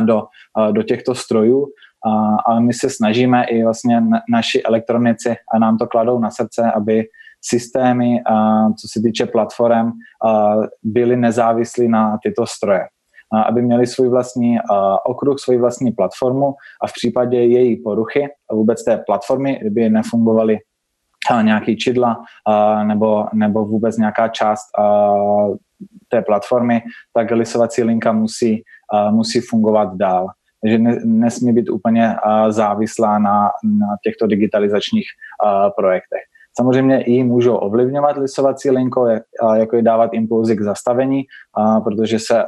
do, 0.04 0.22
do 0.72 0.82
těchto 0.82 1.14
strojů 1.14 1.66
a, 2.04 2.36
ale 2.46 2.60
my 2.60 2.72
se 2.72 2.90
snažíme 2.90 3.44
i 3.44 3.62
vlastně 3.62 4.02
naši 4.30 4.62
elektronici 4.62 5.36
a 5.54 5.58
nám 5.58 5.78
to 5.78 5.86
kladou 5.86 6.18
na 6.18 6.30
srdce, 6.30 6.72
aby 6.72 7.04
systémy, 7.40 8.22
a, 8.26 8.66
co 8.72 8.88
se 8.92 9.00
týče 9.02 9.26
platform, 9.26 9.92
byly 10.82 11.16
nezávislí 11.16 11.88
na 11.88 12.18
tyto 12.22 12.46
stroje. 12.46 12.84
A, 13.32 13.42
aby 13.42 13.62
měli 13.62 13.86
svůj 13.86 14.08
vlastní 14.08 14.58
okruh, 15.06 15.38
svůj 15.38 15.58
vlastní 15.58 15.92
platformu 15.92 16.54
a 16.82 16.86
v 16.86 16.92
případě 16.92 17.38
její 17.38 17.82
poruchy 17.82 18.28
a 18.50 18.54
vůbec 18.54 18.84
té 18.84 18.96
platformy, 19.06 19.58
kdyby 19.60 19.90
nefungovaly 19.90 20.58
nějaký 21.42 21.76
čidla 21.76 22.24
nebo, 22.82 23.26
nebo 23.34 23.64
vůbec 23.64 23.96
nějaká 23.96 24.28
část 24.28 24.66
té 26.08 26.22
platformy, 26.22 26.82
tak 27.12 27.30
lisovací 27.30 27.82
linka 27.82 28.12
musí, 28.12 28.62
musí 29.10 29.40
fungovat 29.40 29.96
dál. 29.96 30.28
Takže 30.64 30.78
nesmí 31.04 31.52
být 31.52 31.70
úplně 31.70 32.16
závislá 32.48 33.18
na, 33.18 33.50
na 33.64 33.86
těchto 34.04 34.26
digitalizačních 34.26 35.06
projektech. 35.76 36.22
Samozřejmě 36.56 37.02
i 37.02 37.24
můžou 37.24 37.56
ovlivňovat 37.56 38.16
lisovací 38.16 38.70
linko, 38.70 39.06
jako 39.56 39.76
je 39.76 39.82
dávat 39.82 40.10
impulzy 40.12 40.56
k 40.56 40.60
zastavení, 40.60 41.22
protože 41.84 42.18
se 42.18 42.44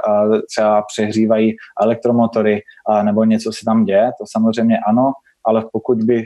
třeba 0.51 0.83
přehřívají 0.83 1.57
elektromotory 1.83 2.61
nebo 3.03 3.25
něco 3.25 3.53
se 3.53 3.65
tam 3.65 3.85
děje, 3.85 4.13
to 4.21 4.25
samozřejmě 4.31 4.79
ano, 4.89 5.13
ale 5.45 5.65
pokud 5.73 5.99
by 5.99 6.25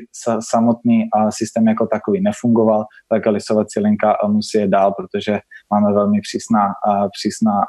samotný 0.51 1.05
systém 1.31 1.69
jako 1.69 1.87
takový 1.87 2.21
nefungoval, 2.21 2.85
tak 3.09 3.27
lisovací 3.27 3.81
linka 3.81 4.17
musí 4.27 4.59
jít 4.59 4.71
dál, 4.71 4.93
protože 4.93 5.41
máme 5.71 5.93
velmi 5.93 6.21
přísná, 6.21 6.69
přísná 7.13 7.61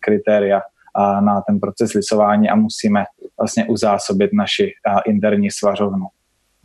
kritéria 0.00 0.60
na 1.20 1.40
ten 1.40 1.60
proces 1.60 1.92
lisování 1.92 2.48
a 2.48 2.56
musíme 2.56 3.04
vlastně 3.40 3.66
uzásobit 3.66 4.30
naši 4.32 4.72
interní 5.06 5.50
svařovnu. 5.50 6.06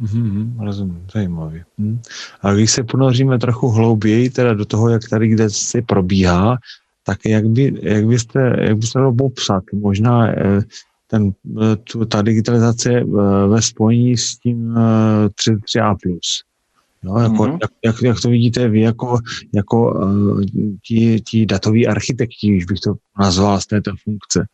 Mm-hmm, 0.02 0.66
rozumím, 0.66 1.08
zajímavý. 1.14 1.64
Mm. 1.78 2.02
A 2.42 2.54
když 2.54 2.72
se 2.72 2.84
ponoříme 2.84 3.40
trochu 3.40 3.68
hlouběji 3.68 4.30
teda 4.30 4.54
do 4.54 4.66
toho, 4.66 4.90
jak 4.90 5.02
tady 5.10 5.28
kde 5.28 5.50
se 5.50 5.82
probíhá, 5.82 6.58
tak 7.04 7.18
jak, 7.26 7.46
by, 7.46 7.74
jak 7.82 8.06
byste, 8.06 8.56
jak 8.60 8.78
byste 8.78 9.00
to 9.00 9.14
popsat? 9.14 9.64
Možná 9.74 10.32
eh, 10.32 10.62
ten, 11.08 11.32
eh, 11.62 11.76
tu, 11.76 12.06
ta 12.06 12.22
digitalizace 12.22 12.94
eh, 12.94 13.04
ve 13.48 13.62
spojení 13.62 14.18
s 14.18 14.38
tím 14.38 14.76
3A+. 15.28 15.96
No, 17.04 17.20
jako, 17.20 17.34
mm-hmm. 17.34 17.58
jak, 17.62 17.72
jak, 17.86 18.02
jak 18.02 18.18
to 18.22 18.30
vidíte 18.30 18.68
vy 18.68 18.82
jako, 18.82 19.18
jako 19.56 19.94
uh, 19.94 20.42
ti, 20.88 21.22
ti 21.22 21.46
datoví 21.46 21.88
architekti, 21.88 22.58
už 22.58 22.66
bych 22.66 22.80
to 22.80 22.94
nazval 23.20 23.60
z 23.60 23.68
této 23.68 23.92
funkce? 24.04 24.46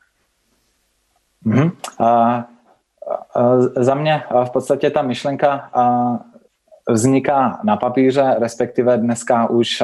Mm-hmm. 1.46 1.72
Uh, 2.00 2.44
za 3.76 3.96
mě 3.96 4.24
v 4.46 4.50
podstatě 4.50 4.90
ta 4.90 5.02
myšlenka 5.02 5.72
vzniká 6.90 7.60
na 7.64 7.78
papíře, 7.78 8.36
respektive 8.40 8.98
dneska 8.98 9.50
už 9.50 9.84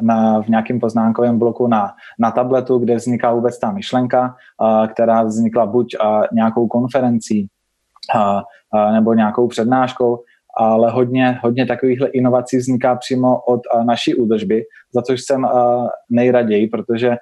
na, 0.00 0.42
v 0.42 0.48
nějakém 0.48 0.80
poznámkovém 0.80 1.38
bloku 1.38 1.66
na, 1.66 1.94
na 2.18 2.30
tabletu, 2.30 2.78
kde 2.78 2.96
vzniká 2.96 3.32
vůbec 3.32 3.58
ta 3.58 3.70
myšlenka, 3.70 4.36
která 4.92 5.22
vznikla 5.22 5.66
buď 5.66 5.96
nějakou 6.32 6.68
konferencí 6.68 7.48
nebo 8.92 9.14
nějakou 9.14 9.48
přednáškou, 9.48 10.22
ale 10.56 10.90
hodně, 10.90 11.38
hodně 11.42 11.66
takovýchhle 11.66 12.08
inovací 12.08 12.56
vzniká 12.56 12.96
přímo 12.96 13.40
od 13.40 13.60
naší 13.86 14.14
údržby, 14.14 14.62
za 14.94 15.02
což 15.02 15.20
jsem 15.22 15.46
nejraději, 16.10 16.68
protože 16.68 17.16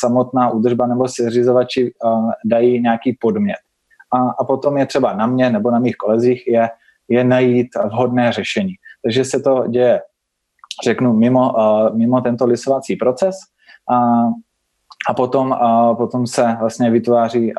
samotná 0.00 0.50
údržba 0.50 0.86
nebo 0.86 1.08
seřizovači 1.08 1.92
dají 2.44 2.80
nějaký 2.80 3.16
podmět 3.20 3.56
a, 4.12 4.30
a 4.38 4.44
potom 4.44 4.76
je 4.76 4.86
třeba 4.86 5.12
na 5.12 5.26
mě 5.26 5.50
nebo 5.50 5.70
na 5.70 5.78
mých 5.78 5.96
kolezích 5.96 6.46
je, 6.46 6.70
je 7.08 7.24
najít 7.24 7.68
vhodné 7.84 8.32
řešení. 8.32 8.74
Takže 9.02 9.24
se 9.24 9.40
to 9.40 9.66
děje, 9.66 10.00
řeknu, 10.84 11.12
mimo, 11.12 11.54
mimo 11.94 12.20
tento 12.20 12.46
lisovací 12.46 12.96
proces 12.96 13.36
a, 13.90 13.96
a 15.08 15.14
potom, 15.14 15.50
uh, 15.50 15.96
potom 15.96 16.26
se 16.26 16.56
vlastně 16.60 16.90
vytváří 16.90 17.52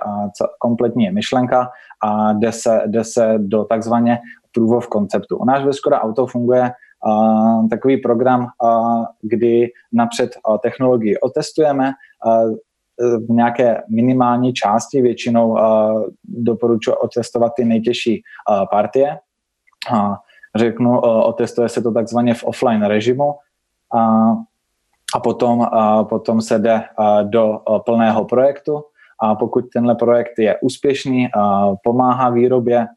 kompletní 0.59 1.11
myšlenka 1.11 1.69
a 2.03 2.33
jde 2.33 2.51
se, 2.51 2.81
jde 2.85 3.03
se 3.03 3.33
do 3.37 3.63
takzvaně 3.63 4.19
proof 4.57 4.71
of 4.77 4.87
konceptu. 4.87 5.37
U 5.37 5.45
nás 5.45 5.63
ve 5.63 5.73
Skoda 5.73 6.01
Auto 6.01 6.25
funguje 6.25 6.71
uh, 7.05 7.69
takový 7.69 7.97
program, 7.97 8.41
uh, 8.41 9.05
kdy 9.21 9.69
napřed 9.93 10.31
uh, 10.49 10.57
technologii 10.57 11.17
otestujeme, 11.17 11.93
uh, 12.25 12.57
v 12.97 13.29
nějaké 13.29 13.83
minimální 13.89 14.53
části, 14.53 15.01
většinou 15.01 15.49
uh, 15.49 15.59
doporučuji 16.23 16.93
otestovat 16.93 17.53
ty 17.55 17.65
nejtěžší 17.65 18.23
uh, 18.49 18.65
partie. 18.71 19.17
Uh, 19.91 20.15
řeknu, 20.55 21.01
uh, 21.01 21.29
otestuje 21.29 21.69
se 21.69 21.81
to 21.81 21.91
takzvaně 21.91 22.33
v 22.33 22.43
offline 22.43 22.85
režimu 22.85 23.25
uh, 23.93 24.33
a 25.15 25.19
potom, 25.23 25.59
uh, 25.59 26.03
potom 26.03 26.41
se 26.41 26.59
jde 26.59 26.81
uh, 26.99 27.29
do 27.29 27.49
uh, 27.49 27.79
plného 27.85 28.25
projektu 28.25 28.81
a 29.21 29.35
pokud 29.35 29.65
tenhle 29.73 29.95
projekt 29.95 30.39
je 30.39 30.57
úspěšný, 30.61 31.27
uh, 31.29 31.75
pomáhá 31.83 32.29
výrobě 32.29 32.87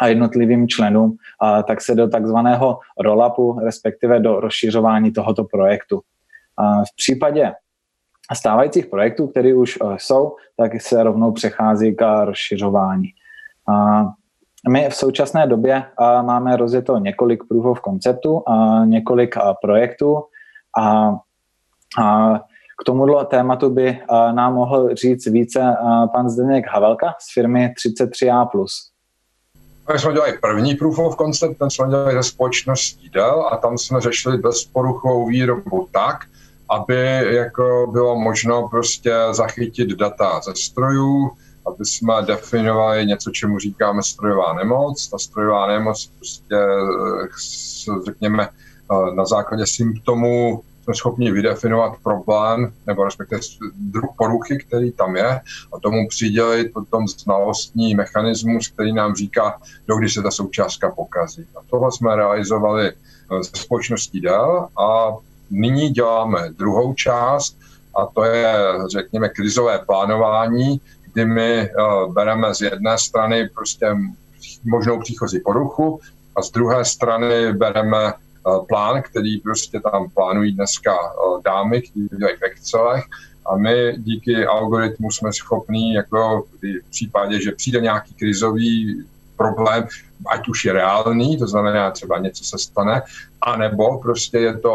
a 0.00 0.06
jednotlivým 0.06 0.68
členům, 0.68 1.10
uh, 1.10 1.62
tak 1.62 1.80
se 1.80 1.94
do 1.94 2.08
takzvaného 2.08 2.78
roll-upu, 3.00 3.64
respektive 3.64 4.20
do 4.20 4.40
rozšiřování 4.40 5.12
tohoto 5.12 5.44
projektu. 5.44 5.96
Uh, 5.96 6.82
v 6.82 6.96
případě 6.96 7.52
stávajících 8.34 8.86
projektů, 8.86 9.26
které 9.26 9.54
už 9.54 9.80
uh, 9.80 9.96
jsou, 9.96 10.36
tak 10.56 10.80
se 10.80 11.02
rovnou 11.02 11.32
přechází 11.32 11.96
k 11.96 12.24
rozšiřování. 12.24 13.08
Uh, 13.68 14.10
my 14.68 14.88
v 14.88 14.94
současné 14.94 15.46
době 15.46 15.84
máme 16.22 16.56
rozjeto 16.56 16.98
několik 16.98 17.42
of 17.50 17.80
konceptů, 17.80 18.42
několik 18.84 19.36
uh, 19.36 19.52
projektů 19.62 20.22
a 20.78 21.10
uh, 21.10 22.38
k 22.80 22.84
tomuhle 22.86 23.26
tématu 23.26 23.70
by 23.70 23.90
uh, 24.10 24.32
nám 24.32 24.54
mohl 24.54 24.94
říct 24.94 25.26
více 25.26 25.76
pan 26.14 26.28
Zdeněk 26.28 26.66
Havelka 26.68 27.14
z 27.20 27.34
firmy 27.34 27.74
33A+. 27.86 28.48
My 29.92 29.98
jsme 29.98 30.12
dělali 30.12 30.38
první 30.42 30.74
proof 30.74 30.98
of 30.98 31.16
concept, 31.16 31.58
ten 31.58 31.70
jsme 31.70 31.88
dělali 31.88 32.14
ze 32.14 32.22
společností 32.22 33.10
Dell 33.10 33.48
a 33.52 33.56
tam 33.56 33.78
jsme 33.78 34.00
řešili 34.00 34.38
bezporuchovou 34.38 35.26
výrobu 35.26 35.88
tak, 35.92 36.24
aby 36.70 36.96
jako 37.34 37.88
bylo 37.92 38.18
možno 38.18 38.68
prostě 38.68 39.14
zachytit 39.30 39.88
data 39.88 40.40
ze 40.44 40.54
strojů, 40.54 41.30
aby 41.66 41.84
jsme 41.84 42.14
definovali 42.26 43.06
něco, 43.06 43.30
čemu 43.30 43.58
říkáme 43.58 44.02
strojová 44.02 44.52
nemoc. 44.52 45.08
Ta 45.08 45.18
strojová 45.18 45.66
nemoc 45.66 46.10
prostě, 46.16 46.56
eh, 46.56 48.02
řekněme, 48.04 48.48
eh, 48.48 49.14
na 49.14 49.24
základě 49.26 49.66
symptomů 49.66 50.62
jsme 50.90 50.94
schopni 50.94 51.32
vydefinovat 51.32 51.92
problém 52.02 52.72
nebo 52.86 53.04
respektive 53.04 53.40
druh 53.78 54.10
poruchy, 54.18 54.58
který 54.58 54.92
tam 54.92 55.16
je 55.16 55.40
a 55.72 55.78
tomu 55.82 56.08
přidělit 56.08 56.72
potom 56.72 57.08
znalostní 57.08 57.94
mechanismus, 57.94 58.68
který 58.68 58.92
nám 58.92 59.14
říká, 59.14 59.60
do 59.88 59.96
kdy 59.96 60.08
se 60.08 60.22
ta 60.22 60.30
součástka 60.30 60.90
pokazí. 60.90 61.46
A 61.56 61.60
tohle 61.70 61.92
jsme 61.92 62.16
realizovali 62.16 62.92
se 63.42 63.50
eh, 63.54 63.58
společností 63.58 64.20
Dell 64.20 64.68
a 64.78 65.16
nyní 65.50 65.90
děláme 65.90 66.50
druhou 66.58 66.94
část 66.94 67.56
a 67.94 68.06
to 68.06 68.24
je, 68.24 68.54
řekněme, 68.92 69.28
krizové 69.28 69.78
plánování, 69.78 70.80
kdy 71.12 71.24
my 71.24 71.70
uh, 71.70 72.14
bereme 72.14 72.54
z 72.54 72.60
jedné 72.60 72.98
strany 72.98 73.48
prostě 73.54 73.96
možnou 74.64 75.00
příchozí 75.00 75.40
poruchu 75.40 76.00
a 76.36 76.42
z 76.42 76.50
druhé 76.50 76.84
strany 76.84 77.52
bereme 77.52 78.12
plán, 78.68 79.02
který 79.02 79.40
prostě 79.40 79.80
tam 79.80 80.10
plánují 80.10 80.52
dneska 80.52 80.92
uh, 80.94 81.42
dámy, 81.42 81.82
kteří 81.82 82.08
dělají 82.18 82.36
v 82.36 82.42
Excelech 82.42 83.04
a 83.46 83.56
my 83.56 83.94
díky 83.98 84.46
algoritmu 84.46 85.10
jsme 85.10 85.32
schopní, 85.32 85.94
jako 85.94 86.44
v 86.62 86.90
případě, 86.90 87.42
že 87.42 87.52
přijde 87.52 87.80
nějaký 87.80 88.14
krizový 88.14 89.04
problém, 89.36 89.88
ať 90.26 90.48
už 90.48 90.64
je 90.64 90.72
reálný, 90.72 91.38
to 91.38 91.46
znamená 91.46 91.90
třeba 91.90 92.18
něco 92.18 92.44
se 92.44 92.58
stane, 92.58 93.02
anebo 93.42 93.98
prostě 93.98 94.38
je 94.38 94.58
to 94.58 94.74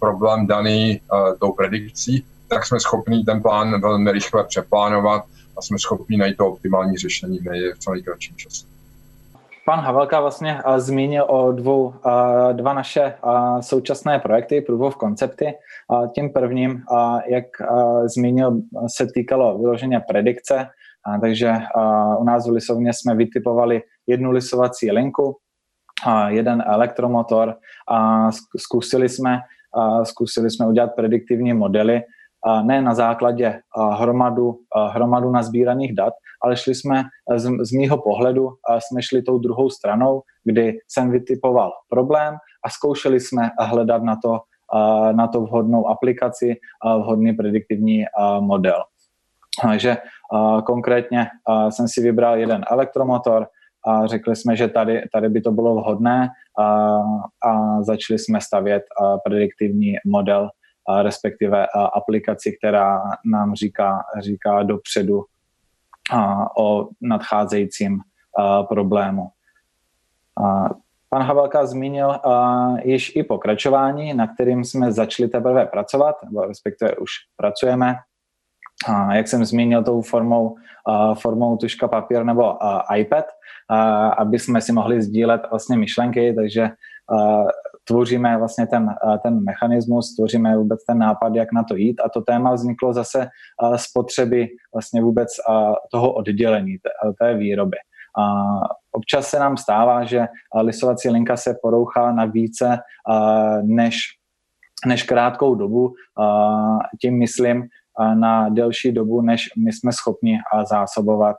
problém 0.00 0.46
daný 0.46 1.00
uh, 1.12 1.38
tou 1.38 1.52
predikcí, 1.52 2.24
tak 2.48 2.66
jsme 2.66 2.80
schopni 2.80 3.24
ten 3.24 3.42
plán 3.42 3.80
velmi 3.80 4.12
rychle 4.12 4.44
přeplánovat 4.44 5.24
a 5.58 5.62
jsme 5.62 5.78
schopni 5.78 6.16
najít 6.16 6.36
to 6.36 6.46
optimální 6.46 6.96
řešení 6.96 7.38
v 7.38 7.78
co 7.78 7.92
nejkratším 7.92 8.36
čase. 8.36 8.77
Pan 9.68 9.80
Havelka 9.80 10.20
vlastně 10.20 10.62
uh, 10.66 10.78
zmínil 10.78 11.24
o 11.28 11.52
dvou, 11.52 11.86
uh, 11.86 11.92
dva 12.52 12.72
naše 12.72 13.14
uh, 13.24 13.60
současné 13.60 14.18
projekty, 14.18 14.60
Proof 14.60 14.80
of 14.80 14.96
Concepty. 14.96 15.54
Uh, 15.92 16.08
tím 16.12 16.32
prvním, 16.32 16.82
jak 17.26 17.44
zmínil, 18.14 18.60
se 18.96 19.06
týkalo 19.14 19.58
vyloženě 19.58 20.00
predikce, 20.08 20.66
takže 21.20 21.54
u 22.18 22.24
nás 22.24 22.48
v 22.48 22.52
Lisovně 22.52 22.92
jsme 22.92 23.14
vytipovali 23.14 23.82
jednu 24.06 24.30
lisovací 24.30 24.90
linku, 24.90 25.36
jeden 26.28 26.64
elektromotor 26.66 27.54
a 27.88 28.28
zkusili 28.58 29.08
jsme, 29.08 29.38
zkusili 30.02 30.50
jsme 30.50 30.66
udělat 30.66 30.90
prediktivní 30.96 31.54
modely, 31.54 32.02
ne 32.62 32.82
na 32.82 32.94
základě 32.94 33.60
hromadu, 33.92 34.58
hromadu 34.90 35.30
nazbíraných 35.30 35.94
dat, 35.94 36.14
ale 36.42 36.56
šli 36.56 36.74
jsme 36.74 37.04
z, 37.36 37.50
z 37.60 37.72
mýho 37.72 37.98
pohledu, 37.98 38.50
jsme 38.78 39.02
šli 39.02 39.22
tou 39.22 39.38
druhou 39.38 39.70
stranou, 39.70 40.22
kdy 40.44 40.78
jsem 40.88 41.10
vytipoval 41.10 41.72
problém 41.88 42.36
a 42.64 42.70
zkoušeli 42.70 43.20
jsme 43.20 43.50
hledat 43.60 44.02
na 44.02 44.16
to, 44.22 44.40
na 45.12 45.28
to 45.28 45.40
vhodnou 45.40 45.88
aplikaci, 45.88 46.56
vhodný 46.84 47.32
prediktivní 47.32 48.04
model. 48.40 48.82
Takže 49.62 49.96
konkrétně 50.66 51.26
jsem 51.70 51.88
si 51.88 52.02
vybral 52.02 52.38
jeden 52.38 52.64
elektromotor, 52.70 53.46
a 53.86 54.06
řekli 54.06 54.36
jsme, 54.36 54.56
že 54.56 54.68
tady, 54.68 55.02
tady 55.12 55.28
by 55.28 55.40
to 55.40 55.50
bylo 55.50 55.74
vhodné 55.74 56.28
a, 56.58 56.96
a 57.48 57.82
začali 57.82 58.18
jsme 58.18 58.40
stavět 58.40 58.82
prediktivní 59.24 59.94
model, 60.06 60.48
respektive 61.02 61.66
aplikaci, 61.94 62.56
která 62.58 63.02
nám 63.24 63.54
říká, 63.54 64.04
říká 64.18 64.62
dopředu 64.62 65.24
o 66.58 66.88
nadcházejícím 67.00 68.00
problému. 68.68 69.28
Pan 71.10 71.22
Havelka 71.22 71.66
zmínil 71.66 72.20
již 72.82 73.16
i 73.16 73.22
pokračování, 73.22 74.14
na 74.14 74.26
kterým 74.26 74.64
jsme 74.64 74.92
začali 74.92 75.28
teprve 75.28 75.66
pracovat, 75.66 76.16
nebo 76.24 76.44
respektive 76.44 76.96
už 76.96 77.10
pracujeme. 77.36 77.96
Jak 79.12 79.28
jsem 79.28 79.44
zmínil, 79.44 79.84
tou 79.84 80.02
formou, 80.02 80.56
formou 81.14 81.56
tuška 81.56 81.88
papír 81.88 82.24
nebo 82.24 82.58
iPad, 82.96 83.24
aby 84.18 84.38
jsme 84.38 84.60
si 84.60 84.72
mohli 84.72 85.02
sdílet 85.02 85.42
vlastně 85.50 85.76
myšlenky, 85.76 86.34
takže 86.34 86.70
tvoříme 87.88 88.38
vlastně 88.38 88.66
ten, 88.66 88.82
uh, 89.04 89.16
ten 89.18 89.44
mechanismus, 89.44 90.14
tvoříme 90.16 90.56
vůbec 90.56 90.84
ten 90.84 90.98
nápad, 90.98 91.34
jak 91.34 91.52
na 91.52 91.62
to 91.62 91.76
jít 91.76 92.00
a 92.04 92.08
to 92.08 92.20
téma 92.20 92.54
vzniklo 92.54 92.92
zase 92.92 93.28
uh, 93.62 93.76
z 93.76 93.92
potřeby 93.92 94.48
vlastně 94.74 95.02
vůbec 95.02 95.28
uh, 95.48 95.74
toho 95.92 96.12
oddělení 96.12 96.78
té, 96.78 97.12
té 97.20 97.34
výroby. 97.34 97.76
A 98.18 98.24
občas 98.92 99.26
se 99.26 99.38
nám 99.38 99.56
stává, 99.56 100.04
že 100.04 100.26
lisovací 100.62 101.10
linka 101.10 101.36
se 101.36 101.54
porouchá 101.62 102.12
na 102.12 102.24
více 102.24 102.78
než, 103.62 103.96
než 104.86 105.02
krátkou 105.02 105.54
dobu. 105.54 105.92
Tím 107.00 107.18
myslím 107.18 107.64
na 108.14 108.48
delší 108.48 108.92
dobu, 108.92 109.20
než 109.20 109.44
my 109.64 109.72
jsme 109.72 109.92
schopni 109.92 110.38
zásobovat 110.70 111.36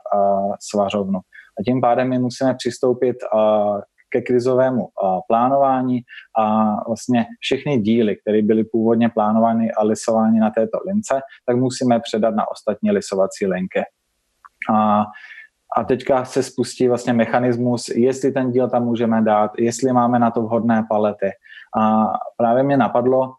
svařovnu. 0.60 1.18
A 1.60 1.62
tím 1.66 1.80
pádem 1.80 2.08
my 2.08 2.18
musíme 2.18 2.54
přistoupit 2.54 3.16
ke 4.12 4.20
krizovému 4.20 4.88
plánování 5.28 6.00
a 6.38 6.74
vlastně 6.88 7.26
všechny 7.40 7.78
díly, 7.78 8.16
které 8.16 8.42
byly 8.42 8.64
původně 8.64 9.08
plánovány 9.08 9.72
a 9.72 9.84
lisovány 9.84 10.40
na 10.40 10.50
této 10.50 10.78
lince, 10.86 11.20
tak 11.46 11.56
musíme 11.56 12.00
předat 12.00 12.34
na 12.34 12.50
ostatní 12.50 12.90
lisovací 12.90 13.46
linky. 13.46 13.80
A 14.72 15.04
a 15.76 15.84
teďka 15.84 16.24
se 16.24 16.42
spustí 16.42 16.88
vlastně 16.88 17.12
mechanismus, 17.12 17.88
jestli 17.88 18.32
ten 18.32 18.50
díl 18.50 18.68
tam 18.70 18.84
můžeme 18.84 19.22
dát, 19.22 19.50
jestli 19.58 19.92
máme 19.92 20.18
na 20.18 20.30
to 20.30 20.42
vhodné 20.42 20.84
palety. 20.88 21.30
A 21.78 22.04
právě 22.36 22.62
mě 22.62 22.76
napadlo, 22.76 23.32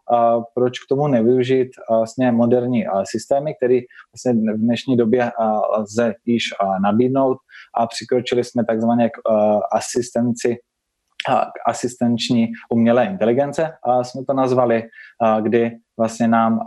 proč 0.54 0.78
k 0.78 0.88
tomu 0.88 1.06
nevyužít 1.06 1.68
vlastně 1.90 2.32
moderní 2.32 2.84
systémy, 3.02 3.54
které 3.54 3.80
vlastně 4.12 4.52
v 4.52 4.58
dnešní 4.58 4.96
době 4.96 5.32
lze 5.78 6.14
již 6.24 6.44
nabídnout. 6.82 7.38
A 7.76 7.86
přikročili 7.86 8.44
jsme 8.44 8.64
takzvaně 8.64 9.10
k 9.10 9.12
asistenci 9.72 10.56
asistenční 11.66 12.48
umělé 12.70 13.04
inteligence, 13.04 13.72
a 13.84 14.04
jsme 14.04 14.24
to 14.24 14.32
nazvali, 14.32 14.82
kdy 15.40 15.70
vlastně 15.98 16.28
nám 16.28 16.60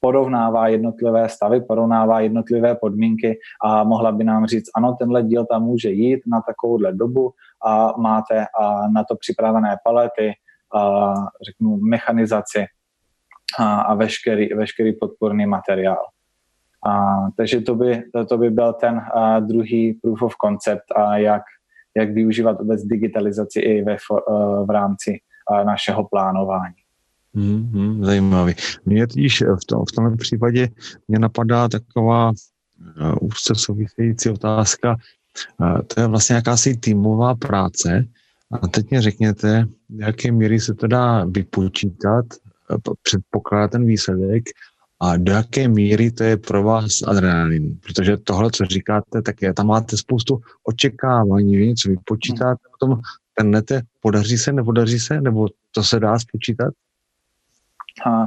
porovnává 0.00 0.68
jednotlivé 0.68 1.28
stavy, 1.28 1.60
porovnává 1.60 2.20
jednotlivé 2.20 2.74
podmínky 2.74 3.38
a 3.64 3.84
mohla 3.84 4.12
by 4.12 4.24
nám 4.24 4.46
říct, 4.46 4.70
ano, 4.76 4.96
tenhle 4.98 5.22
díl 5.22 5.46
tam 5.50 5.62
může 5.62 5.90
jít 5.90 6.20
na 6.26 6.40
takovouhle 6.46 6.92
dobu 6.92 7.30
a 7.66 7.92
máte 8.00 8.44
na 8.94 9.04
to 9.04 9.16
připravené 9.16 9.76
palety, 9.84 10.32
a, 10.74 11.14
řeknu, 11.46 11.76
mechanizaci 11.76 12.64
a, 13.58 13.80
a 13.80 13.94
veškerý, 13.94 14.48
veškerý 14.48 14.92
podporný 14.92 15.46
materiál. 15.46 16.04
A, 16.86 17.16
takže 17.36 17.60
to 17.60 17.74
by, 17.74 18.02
to, 18.12 18.24
to 18.24 18.38
by 18.38 18.50
byl 18.50 18.72
ten 18.72 19.00
a, 19.14 19.40
druhý 19.40 19.92
proof 20.02 20.22
of 20.22 20.34
concept, 20.44 20.84
a 20.96 21.16
jak, 21.16 21.42
jak 21.96 22.10
využívat 22.10 22.60
vůbec 22.60 22.82
digitalizaci 22.82 23.60
i 23.60 23.82
ve, 23.82 23.96
v 24.66 24.70
rámci 24.70 25.20
a, 25.48 25.64
našeho 25.64 26.08
plánování. 26.08 26.74
Hmm, 27.34 27.70
hmm, 27.72 28.04
zajímavý. 28.04 28.54
Mně 28.84 29.06
totiž 29.06 29.42
v, 29.42 29.64
tom, 29.66 29.84
v 29.88 29.92
tomhle 29.92 30.16
případě 30.16 30.68
mě 31.08 31.18
napadá 31.18 31.68
taková 31.68 32.30
uh, 32.30 33.14
úzce 33.20 33.54
související 33.54 34.30
otázka. 34.30 34.96
Uh, 35.60 35.78
to 35.82 36.00
je 36.00 36.06
vlastně 36.06 36.36
jakási 36.36 36.76
týmová 36.76 37.34
práce. 37.34 38.04
A 38.52 38.68
teď 38.68 38.90
mě 38.90 39.02
řekněte, 39.02 39.66
v 39.88 40.00
jaké 40.00 40.32
míry 40.32 40.60
se 40.60 40.74
to 40.74 40.86
dá 40.86 41.24
vypočítat, 41.24 42.24
uh, 42.70 42.94
předpokládat 43.02 43.70
ten 43.70 43.86
výsledek 43.86 44.44
a 45.00 45.16
do 45.16 45.32
jaké 45.32 45.68
míry 45.68 46.10
to 46.10 46.24
je 46.24 46.36
pro 46.36 46.62
vás 46.62 47.02
adrenalin. 47.06 47.78
Protože 47.86 48.16
tohle, 48.16 48.50
co 48.50 48.64
říkáte, 48.64 49.22
tak 49.22 49.42
je, 49.42 49.54
tam 49.54 49.66
máte 49.66 49.96
spoustu 49.96 50.40
očekávání, 50.64 51.66
něco 51.66 51.88
vypočítáte, 51.88 52.60
potom 52.78 53.00
tenlete, 53.34 53.82
podaří 54.00 54.38
se, 54.38 54.52
nepodaří 54.52 55.00
se, 55.00 55.20
nebo 55.20 55.48
to 55.74 55.82
se 55.82 56.00
dá 56.00 56.18
spočítat? 56.18 56.74
A 58.06 58.26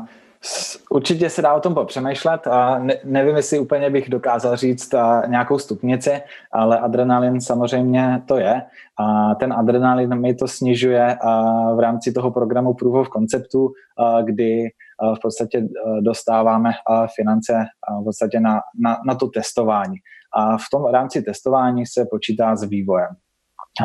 Určitě 0.89 1.29
se 1.29 1.41
dá 1.41 1.53
o 1.53 1.59
tom 1.59 1.73
popřemýšlet 1.73 2.47
a 2.47 2.79
ne, 2.79 2.97
nevím, 3.03 3.35
jestli 3.35 3.59
úplně 3.59 3.89
bych 3.89 4.09
dokázal 4.09 4.55
říct 4.55 4.93
a, 4.93 5.23
nějakou 5.27 5.59
stupnici, 5.59 6.21
ale 6.51 6.79
adrenalin 6.79 7.41
samozřejmě 7.41 8.21
to 8.27 8.37
je. 8.37 8.61
A 8.99 9.35
ten 9.35 9.53
adrenalin 9.53 10.15
mi 10.15 10.35
to 10.35 10.47
snižuje 10.47 11.17
a, 11.21 11.41
v 11.75 11.79
rámci 11.79 12.11
toho 12.11 12.31
programu 12.31 12.73
Proof 12.73 12.95
of 12.95 13.09
Conceptu, 13.09 13.71
a, 13.97 14.21
kdy 14.21 14.67
a, 14.99 15.15
v 15.15 15.19
podstatě 15.21 15.67
dostáváme 16.01 16.71
a, 16.87 17.07
finance 17.07 17.65
v 18.01 18.03
podstatě 18.03 18.39
na, 18.39 18.59
na, 18.79 18.97
na 19.07 19.15
to 19.15 19.27
testování. 19.27 19.95
A 20.33 20.57
v 20.57 20.65
tom 20.71 20.85
rámci 20.85 21.21
testování 21.21 21.85
se 21.85 22.05
počítá 22.11 22.55
s 22.55 22.63
vývojem. 22.63 23.09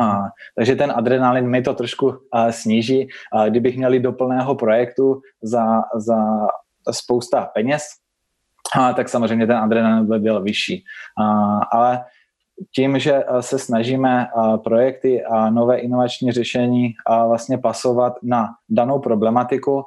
A, 0.01 0.23
takže 0.57 0.75
ten 0.75 0.93
adrenalin 0.95 1.49
mi 1.49 1.61
to 1.61 1.73
trošku 1.73 2.13
a, 2.31 2.51
sníží. 2.51 3.07
A, 3.33 3.49
kdybych 3.49 3.77
měli 3.77 3.99
do 3.99 4.11
plného 4.11 4.55
projektu 4.55 5.21
za, 5.43 5.81
za 5.95 6.17
spousta 6.91 7.45
peněz, 7.45 7.83
a, 8.75 8.93
tak 8.93 9.09
samozřejmě 9.09 9.47
ten 9.47 9.57
adrenalin 9.57 10.05
by 10.05 10.19
byl 10.19 10.43
vyšší. 10.43 10.83
A, 11.21 11.59
ale 11.71 12.05
tím, 12.75 12.99
že 12.99 13.23
se 13.39 13.59
snažíme 13.59 14.27
projekty 14.63 15.25
a 15.25 15.49
nové 15.49 15.77
inovační 15.77 16.31
řešení 16.31 16.93
vlastně 17.27 17.57
pasovat 17.57 18.13
na 18.23 18.47
danou 18.69 18.99
problematiku, 18.99 19.83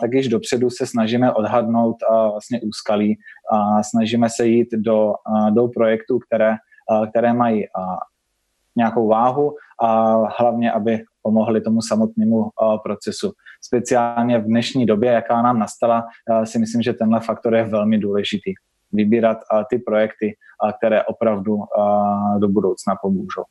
tak 0.00 0.12
již 0.12 0.28
dopředu 0.28 0.70
se 0.70 0.86
snažíme 0.86 1.32
odhadnout 1.32 1.96
vlastně 2.30 2.60
úskalí 2.60 3.16
a 3.52 3.82
snažíme 3.82 4.28
se 4.30 4.46
jít 4.46 4.68
do, 4.72 5.12
do 5.50 5.68
projektů, 5.68 6.18
které, 6.18 6.54
které 7.10 7.32
mají 7.32 7.64
nějakou 8.76 9.08
váhu 9.08 9.54
a 9.82 10.14
hlavně, 10.42 10.72
aby 10.72 11.02
pomohli 11.22 11.60
tomu 11.60 11.82
samotnému 11.82 12.50
procesu. 12.82 13.32
Speciálně 13.62 14.38
v 14.38 14.44
dnešní 14.44 14.86
době, 14.86 15.10
jaká 15.12 15.42
nám 15.42 15.58
nastala, 15.58 16.04
si 16.44 16.58
myslím, 16.58 16.82
že 16.82 16.92
tenhle 16.92 17.20
faktor 17.20 17.54
je 17.54 17.64
velmi 17.64 17.98
důležitý. 17.98 18.52
Vybírat 18.92 19.38
ty 19.70 19.78
projekty, 19.78 20.36
které 20.78 21.04
opravdu 21.04 21.58
do 22.38 22.48
budoucna 22.48 22.94
pomůžou. 23.02 23.42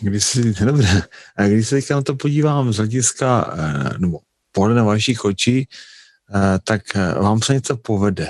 Když 0.00 0.24
si, 0.24 0.54
dobře, 0.64 1.02
když 1.46 1.68
se 1.68 1.76
teďka 1.76 1.94
na 1.94 2.02
to 2.02 2.14
podívám 2.14 2.72
z 2.72 2.76
hlediska, 2.76 3.54
nebo 3.98 4.18
podle 4.52 4.82
vašich 4.82 5.24
očí, 5.24 5.68
tak 6.64 6.82
vám 7.20 7.42
se 7.42 7.54
něco 7.54 7.76
povede. 7.76 8.28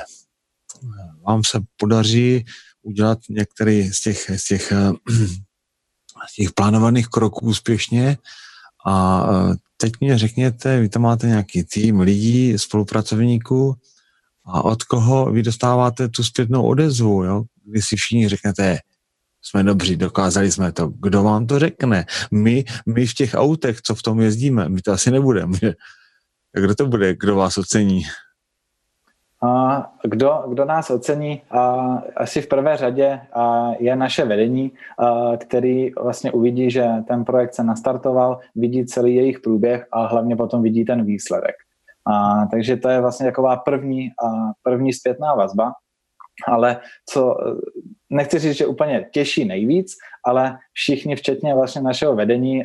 Vám 1.27 1.43
se 1.47 1.61
podaří 1.77 2.45
udělat 2.83 3.19
některý 3.31 3.93
z 3.93 4.01
těch, 4.01 4.31
z 4.37 4.45
těch 4.45 4.73
těch 6.37 6.53
plánovaných 6.53 7.09
kroků 7.09 7.47
úspěšně 7.47 8.17
a 8.87 9.27
e, 9.31 9.55
teď 9.77 9.93
mě 10.01 10.19
řekněte, 10.19 10.81
vy 10.81 10.89
tam 10.89 11.03
máte 11.03 11.27
nějaký 11.27 11.65
tým 11.65 12.01
lidí, 12.01 12.59
spolupracovníků 12.59 13.75
a 14.47 14.65
od 14.65 14.83
koho 14.83 15.33
vy 15.33 15.43
dostáváte 15.43 16.09
tu 16.09 16.25
zpětnou 16.25 16.63
odezvu, 16.67 17.25
jo? 17.25 17.45
Kdy 17.65 17.83
si 17.83 17.97
všichni 17.97 18.29
řeknete, 18.29 18.79
jsme 19.43 19.65
dobří, 19.65 19.97
dokázali 19.97 20.53
jsme 20.53 20.73
to. 20.73 20.89
Kdo 20.89 21.23
vám 21.23 21.47
to 21.47 21.59
řekne? 21.59 22.07
My, 22.31 22.65
my 22.87 23.07
v 23.07 23.15
těch 23.15 23.35
autech, 23.35 23.83
co 23.83 23.95
v 23.95 24.03
tom 24.03 24.21
jezdíme, 24.21 24.69
my 24.69 24.83
to 24.83 24.93
asi 24.93 25.11
nebudeme. 25.11 25.59
Kdo 26.53 26.75
to 26.75 26.87
bude, 26.87 27.15
kdo 27.15 27.37
vás 27.37 27.59
ocení? 27.59 28.03
Kdo, 30.03 30.45
kdo 30.49 30.65
nás 30.65 30.91
ocení, 30.91 31.43
asi 32.17 32.43
v 32.43 32.49
prvé 32.49 32.77
řadě 32.77 33.21
je 33.79 33.97
naše 33.97 34.25
vedení, 34.25 34.73
který 35.39 35.91
vlastně 35.95 36.33
uvidí, 36.33 36.71
že 36.71 36.89
ten 37.09 37.25
projekt 37.25 37.55
se 37.55 37.65
nastartoval, 37.65 38.39
vidí 38.55 38.87
celý 38.87 39.15
jejich 39.15 39.41
průběh 39.41 39.87
a 39.93 40.07
hlavně 40.07 40.37
potom 40.37 40.63
vidí 40.63 40.85
ten 40.85 41.05
výsledek. 41.05 41.55
Takže 42.51 42.77
to 42.77 42.89
je 42.89 43.01
vlastně 43.01 43.27
taková 43.27 43.57
první, 43.57 44.11
první 44.63 44.93
zpětná 44.93 45.35
vazba. 45.35 45.73
Ale 46.47 46.81
co, 47.09 47.37
nechci 48.11 48.39
říct, 48.39 48.57
že 48.57 48.67
úplně 48.67 49.07
těší 49.13 49.45
nejvíc, 49.45 49.93
ale 50.27 50.59
všichni, 50.73 51.17
včetně 51.17 51.55
vlastně 51.55 51.83
našeho 51.83 52.15
vedení, 52.15 52.63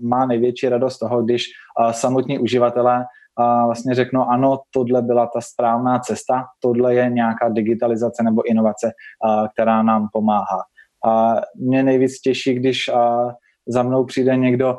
má 0.00 0.26
největší 0.26 0.68
radost 0.68 0.98
toho, 0.98 1.22
když 1.22 1.44
samotní 1.90 2.38
uživatelé 2.38 3.04
a 3.36 3.66
vlastně 3.66 3.94
řeknou, 3.94 4.22
ano, 4.22 4.60
tohle 4.70 5.02
byla 5.02 5.26
ta 5.26 5.40
správná 5.40 5.98
cesta, 5.98 6.44
tohle 6.60 6.94
je 6.94 7.10
nějaká 7.10 7.48
digitalizace 7.48 8.22
nebo 8.22 8.50
inovace, 8.50 8.92
a, 9.24 9.48
která 9.48 9.82
nám 9.82 10.08
pomáhá. 10.12 10.58
A 11.06 11.34
mě 11.56 11.82
nejvíc 11.82 12.20
těší, 12.20 12.54
když 12.54 12.88
a, 12.88 13.34
za 13.68 13.82
mnou 13.82 14.04
přijde 14.04 14.36
někdo, 14.36 14.78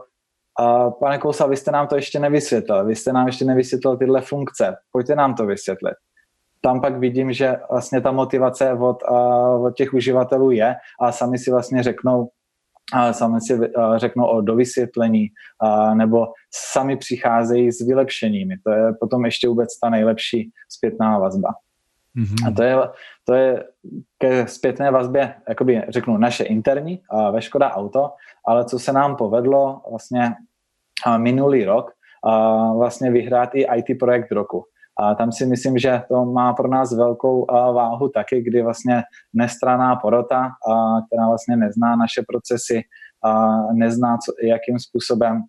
a, 0.59 0.91
pane 0.91 1.17
Kousa, 1.17 1.47
vy 1.47 1.57
jste 1.57 1.71
nám 1.71 1.87
to 1.87 1.95
ještě 1.95 2.19
nevysvětlil, 2.19 2.85
vy 2.85 2.95
jste 2.95 3.13
nám 3.13 3.27
ještě 3.27 3.45
nevysvětlil 3.45 3.97
tyhle 3.97 4.21
funkce, 4.21 4.75
pojďte 4.91 5.15
nám 5.15 5.35
to 5.35 5.45
vysvětlit. 5.45 5.95
Tam 6.61 6.81
pak 6.81 6.97
vidím, 6.97 7.33
že 7.33 7.55
vlastně 7.71 8.01
ta 8.01 8.11
motivace 8.11 8.73
od, 8.73 8.97
od 9.61 9.75
těch 9.77 9.93
uživatelů 9.93 10.51
je 10.51 10.75
a 11.01 11.11
sami 11.11 11.37
si 11.37 11.51
vlastně 11.51 11.83
řeknou, 11.83 12.29
sami 13.11 13.41
si 13.41 13.59
řeknou 13.95 14.25
o 14.25 14.41
dovysvětlení, 14.41 15.27
a, 15.59 15.93
nebo 15.93 16.27
sami 16.73 16.97
přicházejí 16.97 17.71
s 17.71 17.87
vylepšeními. 17.87 18.57
To 18.63 18.71
je 18.71 18.93
potom 18.99 19.25
ještě 19.25 19.47
vůbec 19.47 19.79
ta 19.79 19.89
nejlepší 19.89 20.51
zpětná 20.69 21.19
vazba. 21.19 21.49
Mm-hmm. 22.17 22.47
A 22.47 22.51
to 22.51 22.63
je, 22.63 22.75
to 23.23 23.33
je 23.33 23.63
ke 24.17 24.47
zpětné 24.47 24.91
vazbě, 24.91 25.35
jakoby 25.49 25.83
řeknu, 25.89 26.17
naše 26.17 26.43
interní 26.43 27.01
ve 27.31 27.41
Škoda 27.41 27.71
Auto, 27.71 28.11
ale 28.47 28.65
co 28.65 28.79
se 28.79 28.93
nám 28.93 29.15
povedlo 29.15 29.81
vlastně 29.89 30.33
minulý 31.17 31.65
rok, 31.65 31.91
a 32.23 32.73
vlastně 32.73 33.11
vyhrát 33.11 33.49
i 33.55 33.67
IT 33.75 33.99
projekt 33.99 34.31
roku. 34.31 34.65
A 34.99 35.15
tam 35.15 35.31
si 35.31 35.45
myslím, 35.45 35.77
že 35.77 36.01
to 36.07 36.25
má 36.25 36.53
pro 36.53 36.67
nás 36.67 36.95
velkou 36.95 37.45
váhu 37.51 38.09
taky, 38.09 38.41
kdy 38.41 38.61
vlastně 38.61 39.03
nestraná 39.33 39.95
porota, 39.95 40.49
která 41.07 41.27
vlastně 41.27 41.57
nezná 41.57 41.95
naše 41.95 42.21
procesy, 42.27 42.83
a 43.23 43.61
nezná, 43.73 44.17
co, 44.17 44.31
jakým 44.47 44.79
způsobem 44.79 45.41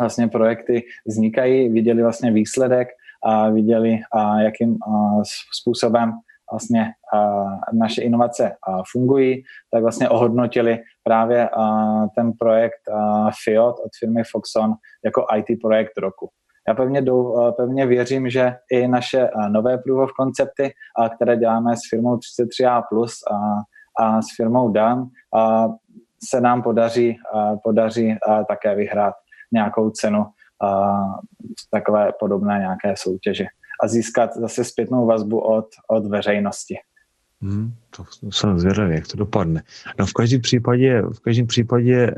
vlastně 0.00 0.28
projekty 0.28 0.82
vznikají, 1.06 1.68
viděli 1.68 2.02
vlastně 2.02 2.30
výsledek 2.30 2.88
a 3.24 3.50
viděli, 3.50 4.00
a 4.12 4.40
jakým 4.40 4.78
způsobem 5.60 6.12
vlastně 6.52 6.92
naše 7.72 8.02
inovace 8.02 8.56
fungují, 8.92 9.42
tak 9.72 9.82
vlastně 9.82 10.08
ohodnotili 10.08 10.78
právě 11.02 11.48
ten 12.16 12.32
projekt 12.38 12.80
FIOT 13.44 13.76
od 13.84 13.90
firmy 13.98 14.22
Foxon 14.30 14.74
jako 15.04 15.26
IT 15.36 15.60
projekt 15.62 15.98
roku. 15.98 16.28
Já 16.68 16.74
pevně, 16.74 17.02
dou, 17.02 17.52
pevně 17.56 17.86
věřím, 17.86 18.30
že 18.30 18.56
i 18.70 18.88
naše 18.88 19.30
nové 19.48 19.78
proof 19.78 20.04
of 20.04 20.12
koncepty, 20.12 20.72
které 21.16 21.36
děláme 21.36 21.76
s 21.76 21.80
firmou 21.90 22.16
33A+, 22.16 22.82
a, 23.30 23.36
a 24.04 24.22
s 24.22 24.26
firmou 24.36 24.68
DAN, 24.68 25.06
a 25.34 25.68
se 26.28 26.40
nám 26.40 26.62
podaří, 26.62 27.16
a 27.34 27.56
podaří 27.56 28.16
a 28.28 28.44
také 28.44 28.74
vyhrát 28.74 29.14
nějakou 29.52 29.90
cenu 29.90 30.26
a 30.62 30.98
takové 31.70 32.12
podobné 32.20 32.58
nějaké 32.58 32.94
soutěže 32.96 33.44
a 33.82 33.88
získat 33.88 34.36
zase 34.36 34.64
zpětnou 34.64 35.06
vazbu 35.06 35.40
od, 35.40 35.66
od 35.88 36.06
veřejnosti. 36.06 36.76
Hmm, 37.42 37.74
to 37.90 38.30
jsem 38.30 38.58
zvědavý, 38.58 38.94
jak 38.94 39.06
to 39.06 39.16
dopadne. 39.16 39.62
No 39.98 40.06
v 40.06 40.12
každém 40.12 40.40
případě, 40.40 41.02
v 41.02 41.20
každém 41.20 41.46
případě 41.46 42.14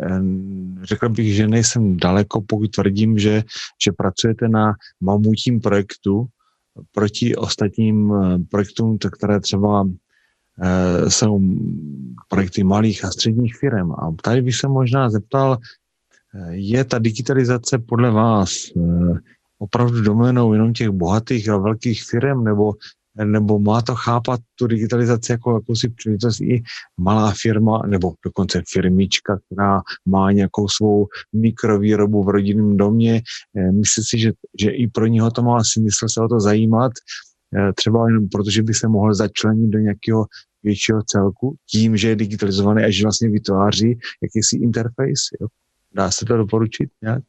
řekl 0.83 1.09
bych, 1.09 1.35
že 1.35 1.49
nejsem 1.49 1.97
daleko, 1.97 2.41
pokud 2.41 2.71
tvrdím, 2.71 3.19
že, 3.19 3.43
že 3.85 3.93
pracujete 3.93 4.49
na 4.49 4.75
mamutím 5.01 5.61
projektu 5.61 6.27
proti 6.93 7.37
ostatním 7.37 8.13
eh, 8.15 8.39
projektům, 8.51 8.99
které 8.99 9.41
třeba 9.41 9.89
e, 10.63 11.11
jsou 11.11 11.41
projekty 12.29 12.65
malých 12.65 13.05
a 13.05 13.11
středních 13.11 13.57
firm. 13.57 13.93
A 13.93 14.15
tady 14.23 14.43
bych 14.43 14.57
se 14.57 14.69
možná 14.69 15.11
zeptal, 15.11 15.59
eh, 15.59 16.55
je 16.55 16.85
ta 16.85 16.99
digitalizace 16.99 17.79
podle 17.79 18.11
vás 18.11 18.53
opravdu 19.59 20.03
doménou 20.03 20.53
jenom 20.53 20.73
těch 20.73 20.91
bohatých 20.91 21.49
a 21.49 21.57
velkých 21.57 22.05
firm, 22.05 22.45
nebo 22.45 22.73
nebo 23.25 23.59
má 23.59 23.83
to 23.83 23.95
chápat 23.95 24.41
tu 24.55 24.67
digitalizaci 24.67 25.33
jako 25.33 25.55
jakousi 25.55 25.89
příležitost 25.89 26.41
i 26.41 26.63
malá 26.97 27.33
firma, 27.43 27.83
nebo 27.87 28.15
dokonce 28.25 28.63
firmička, 28.73 29.39
která 29.47 29.83
má 30.07 30.33
nějakou 30.33 30.69
svou 30.69 31.07
mikrovýrobu 31.33 32.25
v 32.25 32.29
rodinném 32.29 32.77
domě. 32.77 33.23
Eh, 33.57 33.73
myslím 33.73 34.05
si, 34.05 34.19
že, 34.19 34.33
že 34.61 34.71
i 34.71 34.87
pro 34.87 35.07
něho 35.07 35.31
to 35.31 35.43
má 35.43 35.65
smysl 35.65 36.07
se 36.09 36.21
o 36.21 36.29
to 36.29 36.41
zajímat, 36.41 36.93
eh, 37.57 37.73
třeba 37.73 38.09
jenom 38.09 38.29
protože 38.29 38.63
by 38.63 38.75
se 38.75 38.89
mohl 38.89 39.15
začlenit 39.15 39.71
do 39.71 39.79
nějakého 39.79 40.27
většího 40.63 41.03
celku, 41.03 41.57
tím, 41.71 41.97
že 41.97 42.09
je 42.09 42.17
digitalizovaný 42.17 42.85
a 42.85 42.91
že 42.91 43.03
vlastně 43.03 43.29
vytváří 43.29 43.99
jakýsi 44.23 44.57
interface. 44.57 45.37
Jo? 45.41 45.47
Dá 45.95 46.11
se 46.11 46.25
to 46.25 46.37
doporučit 46.37 46.91
nějak? 47.03 47.23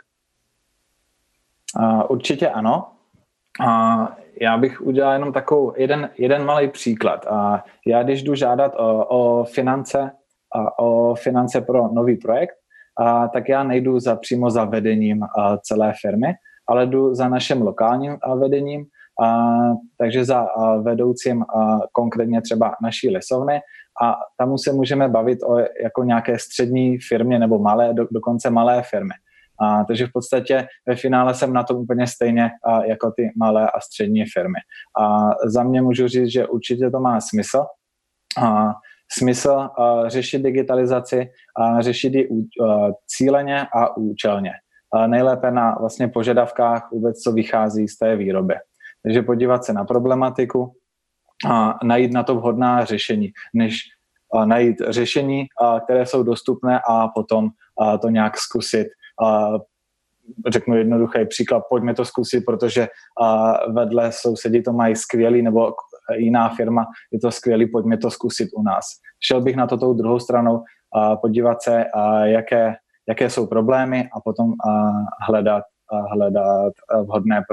Uh, 1.79 2.03
určitě 2.09 2.49
ano. 2.49 2.94
Uh, 3.59 4.07
já 4.41 4.57
bych 4.57 4.81
udělal 4.81 5.13
jenom 5.13 5.33
takovou 5.33 5.73
jeden, 5.77 6.09
jeden 6.17 6.45
malý 6.45 6.67
příklad. 6.67 7.25
A 7.27 7.63
já 7.87 8.03
když 8.03 8.23
jdu 8.23 8.35
žádat 8.35 8.75
o, 8.75 9.05
o 9.05 9.43
finance, 9.43 10.11
a 10.55 10.79
o 10.79 11.15
finance 11.15 11.61
pro 11.61 11.87
nový 11.87 12.17
projekt, 12.17 12.55
a, 12.99 13.27
tak 13.27 13.49
já 13.49 13.63
nejdu 13.63 13.99
za, 13.99 14.15
přímo 14.15 14.49
za 14.49 14.65
vedením 14.65 15.23
a, 15.23 15.57
celé 15.57 15.93
firmy, 16.01 16.33
ale 16.69 16.85
jdu 16.85 17.15
za 17.15 17.27
naším 17.29 17.61
lokálním 17.61 18.17
a, 18.21 18.35
vedením, 18.35 18.85
a, 19.23 19.47
takže 19.97 20.25
za 20.25 20.39
a, 20.39 20.75
vedoucím 20.75 21.41
a, 21.41 21.79
konkrétně 21.91 22.41
třeba 22.41 22.75
naší 22.81 23.09
lesovny 23.09 23.61
a 24.03 24.15
tam 24.37 24.57
se 24.57 24.73
můžeme 24.73 25.09
bavit 25.09 25.39
o 25.43 25.57
jako 25.83 26.03
nějaké 26.03 26.39
střední 26.39 26.97
firmě 26.97 27.39
nebo 27.39 27.59
malé, 27.59 27.93
do, 27.93 28.07
dokonce 28.11 28.49
malé 28.49 28.83
firmy. 28.83 29.13
A, 29.61 29.83
takže 29.83 30.07
v 30.07 30.11
podstatě 30.13 30.67
ve 30.87 30.95
finále 30.95 31.33
jsem 31.33 31.53
na 31.53 31.63
tom 31.63 31.77
úplně 31.77 32.07
stejně 32.07 32.49
a, 32.63 32.85
jako 32.85 33.11
ty 33.11 33.31
malé 33.37 33.69
a 33.71 33.79
střední 33.79 34.23
firmy. 34.33 34.59
A 34.99 35.29
za 35.45 35.63
mě 35.63 35.81
můžu 35.81 36.07
říct, 36.07 36.31
že 36.31 36.47
určitě 36.47 36.89
to 36.89 36.99
má 36.99 37.21
smysl. 37.21 37.65
A, 38.41 38.73
smysl 39.11 39.51
a, 39.51 39.69
řešit 40.09 40.41
digitalizaci 40.41 41.29
a 41.57 41.81
řešit 41.81 42.13
ji 42.13 42.29
cíleně 43.07 43.67
a 43.75 43.97
účelně. 43.97 44.51
A 44.93 45.07
nejlépe 45.07 45.51
na 45.51 45.75
vlastně 45.79 46.07
požadavkách 46.07 46.91
vůbec, 46.91 47.19
co 47.19 47.31
vychází 47.31 47.87
z 47.87 47.97
té 47.97 48.15
výroby. 48.15 48.55
Takže 49.03 49.21
podívat 49.21 49.65
se 49.65 49.73
na 49.73 49.85
problematiku 49.85 50.73
a 51.49 51.79
najít 51.83 52.13
na 52.13 52.23
to 52.23 52.35
vhodná 52.35 52.85
řešení, 52.85 53.31
než 53.53 53.79
najít 54.45 54.77
řešení, 54.89 55.45
které 55.83 56.05
jsou 56.05 56.23
dostupné 56.23 56.79
a 56.89 57.07
potom 57.07 57.49
to 58.01 58.09
nějak 58.09 58.37
zkusit 58.37 58.87
řeknu 60.47 60.77
jednoduchý 60.77 61.25
příklad, 61.25 61.63
pojďme 61.69 61.93
to 61.93 62.05
zkusit, 62.05 62.45
protože 62.45 62.87
vedle 63.73 64.11
sousedí 64.11 64.63
to 64.63 64.73
mají 64.73 64.95
skvělý, 64.95 65.41
nebo 65.41 65.73
jiná 66.15 66.49
firma 66.49 66.85
je 67.11 67.19
to 67.19 67.31
skvělý, 67.31 67.71
pojďme 67.71 67.97
to 67.97 68.09
zkusit 68.11 68.49
u 68.55 68.61
nás. 68.63 68.85
Šel 69.27 69.41
bych 69.41 69.55
na 69.55 69.67
to 69.67 69.77
tou 69.77 69.93
druhou 69.93 70.19
stranou 70.19 70.63
a 70.93 71.15
podívat 71.15 71.61
se, 71.61 71.85
jaké, 72.23 72.75
jaké 73.09 73.29
jsou 73.29 73.47
problémy 73.47 74.09
a 74.13 74.19
potom 74.21 74.53
hledat, 75.27 75.63
hledat 76.11 76.73
vhodné, 77.03 77.43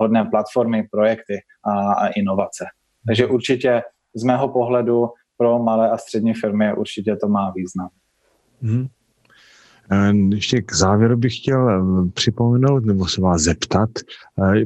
vhodné 0.00 0.24
platformy, 0.24 0.88
projekty 0.90 1.38
a, 1.64 1.92
a 1.92 2.06
inovace. 2.06 2.64
Takže 3.06 3.26
určitě 3.26 3.82
z 4.14 4.24
mého 4.24 4.48
pohledu 4.48 5.08
pro 5.36 5.58
malé 5.58 5.90
a 5.90 5.96
střední 5.96 6.34
firmy 6.34 6.74
určitě 6.74 7.16
to 7.16 7.28
má 7.28 7.52
význam. 7.56 7.88
Hmm. 8.62 8.86
Ještě 10.28 10.62
k 10.62 10.74
závěru 10.74 11.16
bych 11.16 11.36
chtěl 11.36 11.70
eh, 11.70 12.10
připomenout 12.10 12.84
nebo 12.84 13.06
se 13.06 13.20
vás 13.20 13.42
zeptat, 13.42 13.90
eh, 14.44 14.64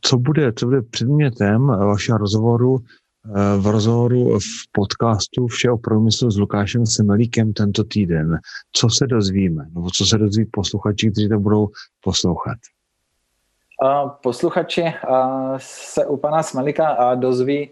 co 0.00 0.18
bude, 0.18 0.52
co 0.52 0.66
bude 0.66 0.82
předmětem 0.82 1.66
vašeho 1.66 2.18
rozhovoru 2.18 2.78
eh, 2.78 3.58
v 3.58 3.66
rozhovoru 3.66 4.38
v 4.38 4.72
podcastu 4.72 5.46
Vše 5.46 5.70
o 5.70 5.78
průmyslu 5.78 6.30
s 6.30 6.38
Lukášem 6.38 6.86
Semelíkem 6.86 7.52
tento 7.52 7.84
týden. 7.84 8.38
Co 8.72 8.90
se 8.90 9.06
dozvíme? 9.06 9.64
Nebo 9.74 9.90
co 9.90 10.06
se 10.06 10.18
dozví 10.18 10.44
posluchači, 10.52 11.10
kteří 11.10 11.28
to 11.28 11.38
budou 11.38 11.68
poslouchat? 12.04 12.58
Posluchači 14.22 14.84
se 15.56 16.06
u 16.06 16.16
pana 16.16 16.42
Smelíka 16.42 17.14
dozví 17.14 17.70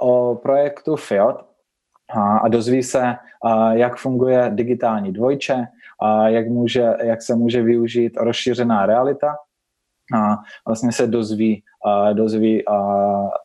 o 0.00 0.40
projektu 0.42 0.96
FIOT 0.96 1.44
a 2.42 2.48
dozví 2.48 2.82
se, 2.82 3.14
jak 3.72 3.96
funguje 3.96 4.50
digitální 4.54 5.12
dvojče, 5.12 5.66
a 6.02 6.28
jak, 6.28 6.48
může, 6.48 6.84
jak 7.02 7.22
se 7.22 7.36
může 7.36 7.62
využít 7.62 8.16
rozšířená 8.16 8.86
realita 8.86 9.36
a 10.16 10.36
vlastně 10.66 10.92
se 10.92 11.06
dozví, 11.06 11.62
a 11.86 12.12
dozví 12.12 12.68
a 12.68 12.78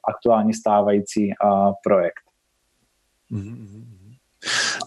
aktuální 0.10 0.54
stávající 0.54 1.34
a 1.46 1.72
projekt. 1.84 2.24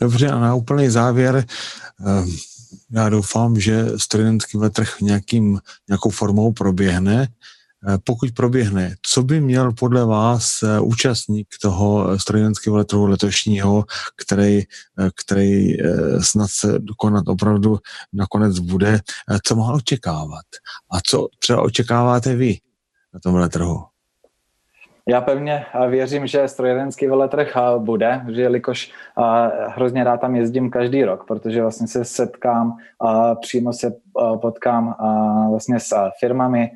Dobře 0.00 0.28
a 0.28 0.38
na 0.38 0.54
úplný 0.54 0.88
závěr 0.88 1.44
ehm, 2.06 2.30
já 2.90 3.08
doufám, 3.08 3.60
že 3.60 3.98
studentský 3.98 4.58
vetrh 4.58 5.00
nějakým, 5.00 5.58
nějakou 5.88 6.10
formou 6.10 6.52
proběhne 6.52 7.28
pokud 8.04 8.30
proběhne, 8.32 8.96
co 9.02 9.22
by 9.22 9.40
měl 9.40 9.72
podle 9.72 10.04
vás 10.04 10.62
eh, 10.62 10.80
účastník 10.80 11.48
toho 11.62 12.18
strojnického 12.18 12.76
letu 12.76 13.06
letošního, 13.06 13.84
který, 14.16 14.58
eh, 14.58 15.10
který 15.24 15.76
snad 16.20 16.50
se 16.50 16.78
dokonat 16.78 17.28
opravdu 17.28 17.78
nakonec 18.12 18.58
bude, 18.58 19.00
co 19.44 19.56
mohl 19.56 19.74
očekávat? 19.74 20.46
A 20.92 21.00
co 21.06 21.28
třeba 21.38 21.62
očekáváte 21.62 22.36
vy 22.36 22.58
na 23.14 23.20
tomhle 23.20 23.48
trhu? 23.48 23.91
Já 25.08 25.20
pevně 25.20 25.66
věřím, 25.88 26.26
že 26.26 26.48
strojírenský 26.48 27.06
veletrh 27.06 27.56
bude, 27.78 28.22
že 28.28 28.42
jelikož 28.42 28.92
hrozně 29.68 30.04
rád 30.04 30.20
tam 30.20 30.36
jezdím 30.36 30.70
každý 30.70 31.04
rok, 31.04 31.26
protože 31.26 31.62
vlastně 31.62 31.86
se 31.86 32.04
setkám, 32.04 32.76
přímo 33.40 33.72
se 33.72 33.92
potkám 34.40 34.94
vlastně 35.50 35.80
s 35.80 35.94
firmami, 36.20 36.70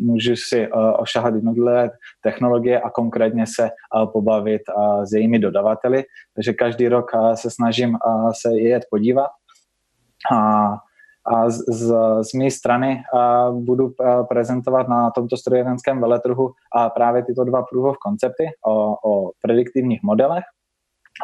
můžu 0.00 0.36
si 0.36 0.68
ošahat 0.96 1.34
jednotlivé 1.34 1.90
technologie 2.22 2.80
a 2.80 2.90
konkrétně 2.90 3.44
se 3.46 3.70
pobavit 4.12 4.62
s 5.04 5.12
jejími 5.12 5.38
dodavateli, 5.38 6.04
takže 6.34 6.52
každý 6.52 6.88
rok 6.88 7.10
se 7.34 7.50
snažím 7.50 7.98
se 8.32 8.58
jet 8.58 8.82
podívat. 8.90 9.30
A 10.32 10.70
a 11.34 11.50
z, 11.50 11.58
z, 11.68 11.94
z 12.22 12.34
mé 12.34 12.50
strany 12.50 13.02
a 13.18 13.50
budu 13.50 13.92
prezentovat 14.28 14.88
na 14.88 15.10
tomto 15.10 15.36
strojírenském 15.36 16.00
veletrhu 16.00 16.52
a 16.76 16.90
právě 16.90 17.24
tyto 17.24 17.44
dva 17.44 17.64
of 17.72 17.96
koncepty 17.96 18.44
o, 18.66 18.94
o 19.10 19.30
prediktivních 19.42 20.02
modelech 20.02 20.44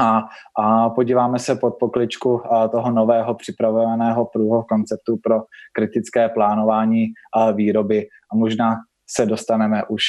a, 0.01 0.23
a 0.59 0.91
podíváme 0.91 1.39
se 1.39 1.57
pod 1.57 1.75
pokličku 1.81 2.43
toho 2.71 2.91
nového 2.91 3.35
připravovaného 3.35 4.29
of 4.35 4.67
konceptu 4.67 5.17
pro 5.23 5.43
kritické 5.73 6.29
plánování 6.29 7.07
a 7.35 7.51
výroby 7.51 8.07
a 8.33 8.37
možná 8.37 8.77
se 9.11 9.27
dostaneme 9.27 9.83
už, 9.85 10.03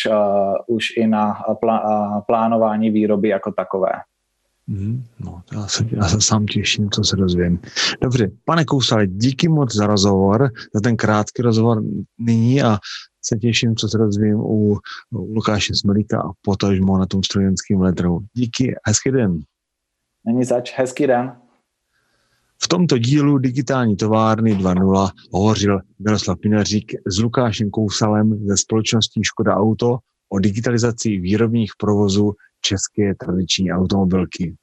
už 0.67 0.85
i 0.97 1.07
na 1.07 1.43
plá, 1.59 2.23
plánování 2.27 2.89
výroby 2.89 3.29
jako 3.29 3.51
takové. 3.51 3.91
Mm, 4.67 5.03
no, 5.19 5.43
já 5.53 5.67
se, 5.67 5.85
já 5.91 6.03
se 6.03 6.21
sám 6.21 6.45
těším, 6.45 6.89
co 6.89 7.03
se 7.03 7.15
dozvím. 7.15 7.59
Dobře, 8.01 8.31
pane 8.45 8.65
Kousale, 8.65 9.07
díky 9.07 9.49
moc 9.49 9.75
za 9.75 9.87
rozhovor, 9.87 10.51
za 10.73 10.81
ten 10.81 10.97
krátký 10.97 11.41
rozhovor 11.41 11.83
nyní 12.17 12.63
a 12.63 12.77
se 13.25 13.37
těším, 13.37 13.75
co 13.75 13.89
se 13.89 13.97
dozvím 13.97 14.35
u, 14.35 14.77
u 15.11 15.33
Lukáše 15.33 15.75
Smelíka 15.75 16.21
a 16.21 16.31
potažmo 16.41 16.97
na 16.97 17.05
tom 17.05 17.23
strojenském 17.23 17.81
letru. 17.81 18.19
Díky, 18.33 18.75
hezký 18.87 19.11
den. 19.11 19.39
Není 20.25 20.43
zač, 20.43 20.73
hezký 20.77 21.07
den. 21.07 21.35
V 22.63 22.67
tomto 22.67 22.97
dílu 22.97 23.37
Digitální 23.37 23.95
továrny 23.95 24.55
2.0 24.55 25.09
hovořil 25.31 25.79
Miroslav 25.99 26.39
Pinařík 26.39 26.91
s 27.05 27.19
Lukášem 27.19 27.69
Kousalem 27.69 28.47
ze 28.47 28.57
společností 28.57 29.23
Škoda 29.23 29.55
Auto 29.55 29.97
o 30.29 30.39
digitalizaci 30.39 31.17
výrobních 31.17 31.71
provozů 31.77 32.33
české 32.65 33.15
tradiční 33.19 33.71
automobilky. 33.71 34.55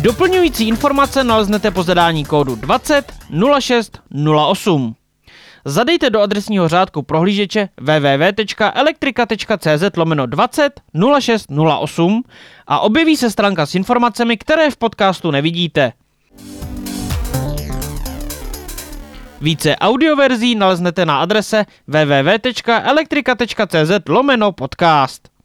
Doplňující 0.00 0.68
informace 0.68 1.24
naleznete 1.24 1.70
po 1.70 1.82
zadání 1.82 2.24
kódu 2.24 2.56
20 2.56 3.12
06 3.60 4.00
08. 4.50 4.94
Zadejte 5.64 6.10
do 6.10 6.20
adresního 6.20 6.68
řádku 6.68 7.02
prohlížeče 7.02 7.68
www.elektrika.cz 7.76 9.96
lomeno 9.96 10.26
20 10.26 10.80
06 11.20 11.46
08 11.80 12.22
a 12.66 12.80
objeví 12.80 13.16
se 13.16 13.30
stránka 13.30 13.66
s 13.66 13.74
informacemi, 13.74 14.36
které 14.36 14.70
v 14.70 14.76
podcastu 14.76 15.30
nevidíte. 15.30 15.92
Více 19.46 19.78
audioverzí 19.78 20.58
naleznete 20.58 21.06
na 21.06 21.22
adrese 21.22 21.70
www.elektrika.cz 21.86 23.90
lomeno 24.08 24.52
podcast. 24.52 25.35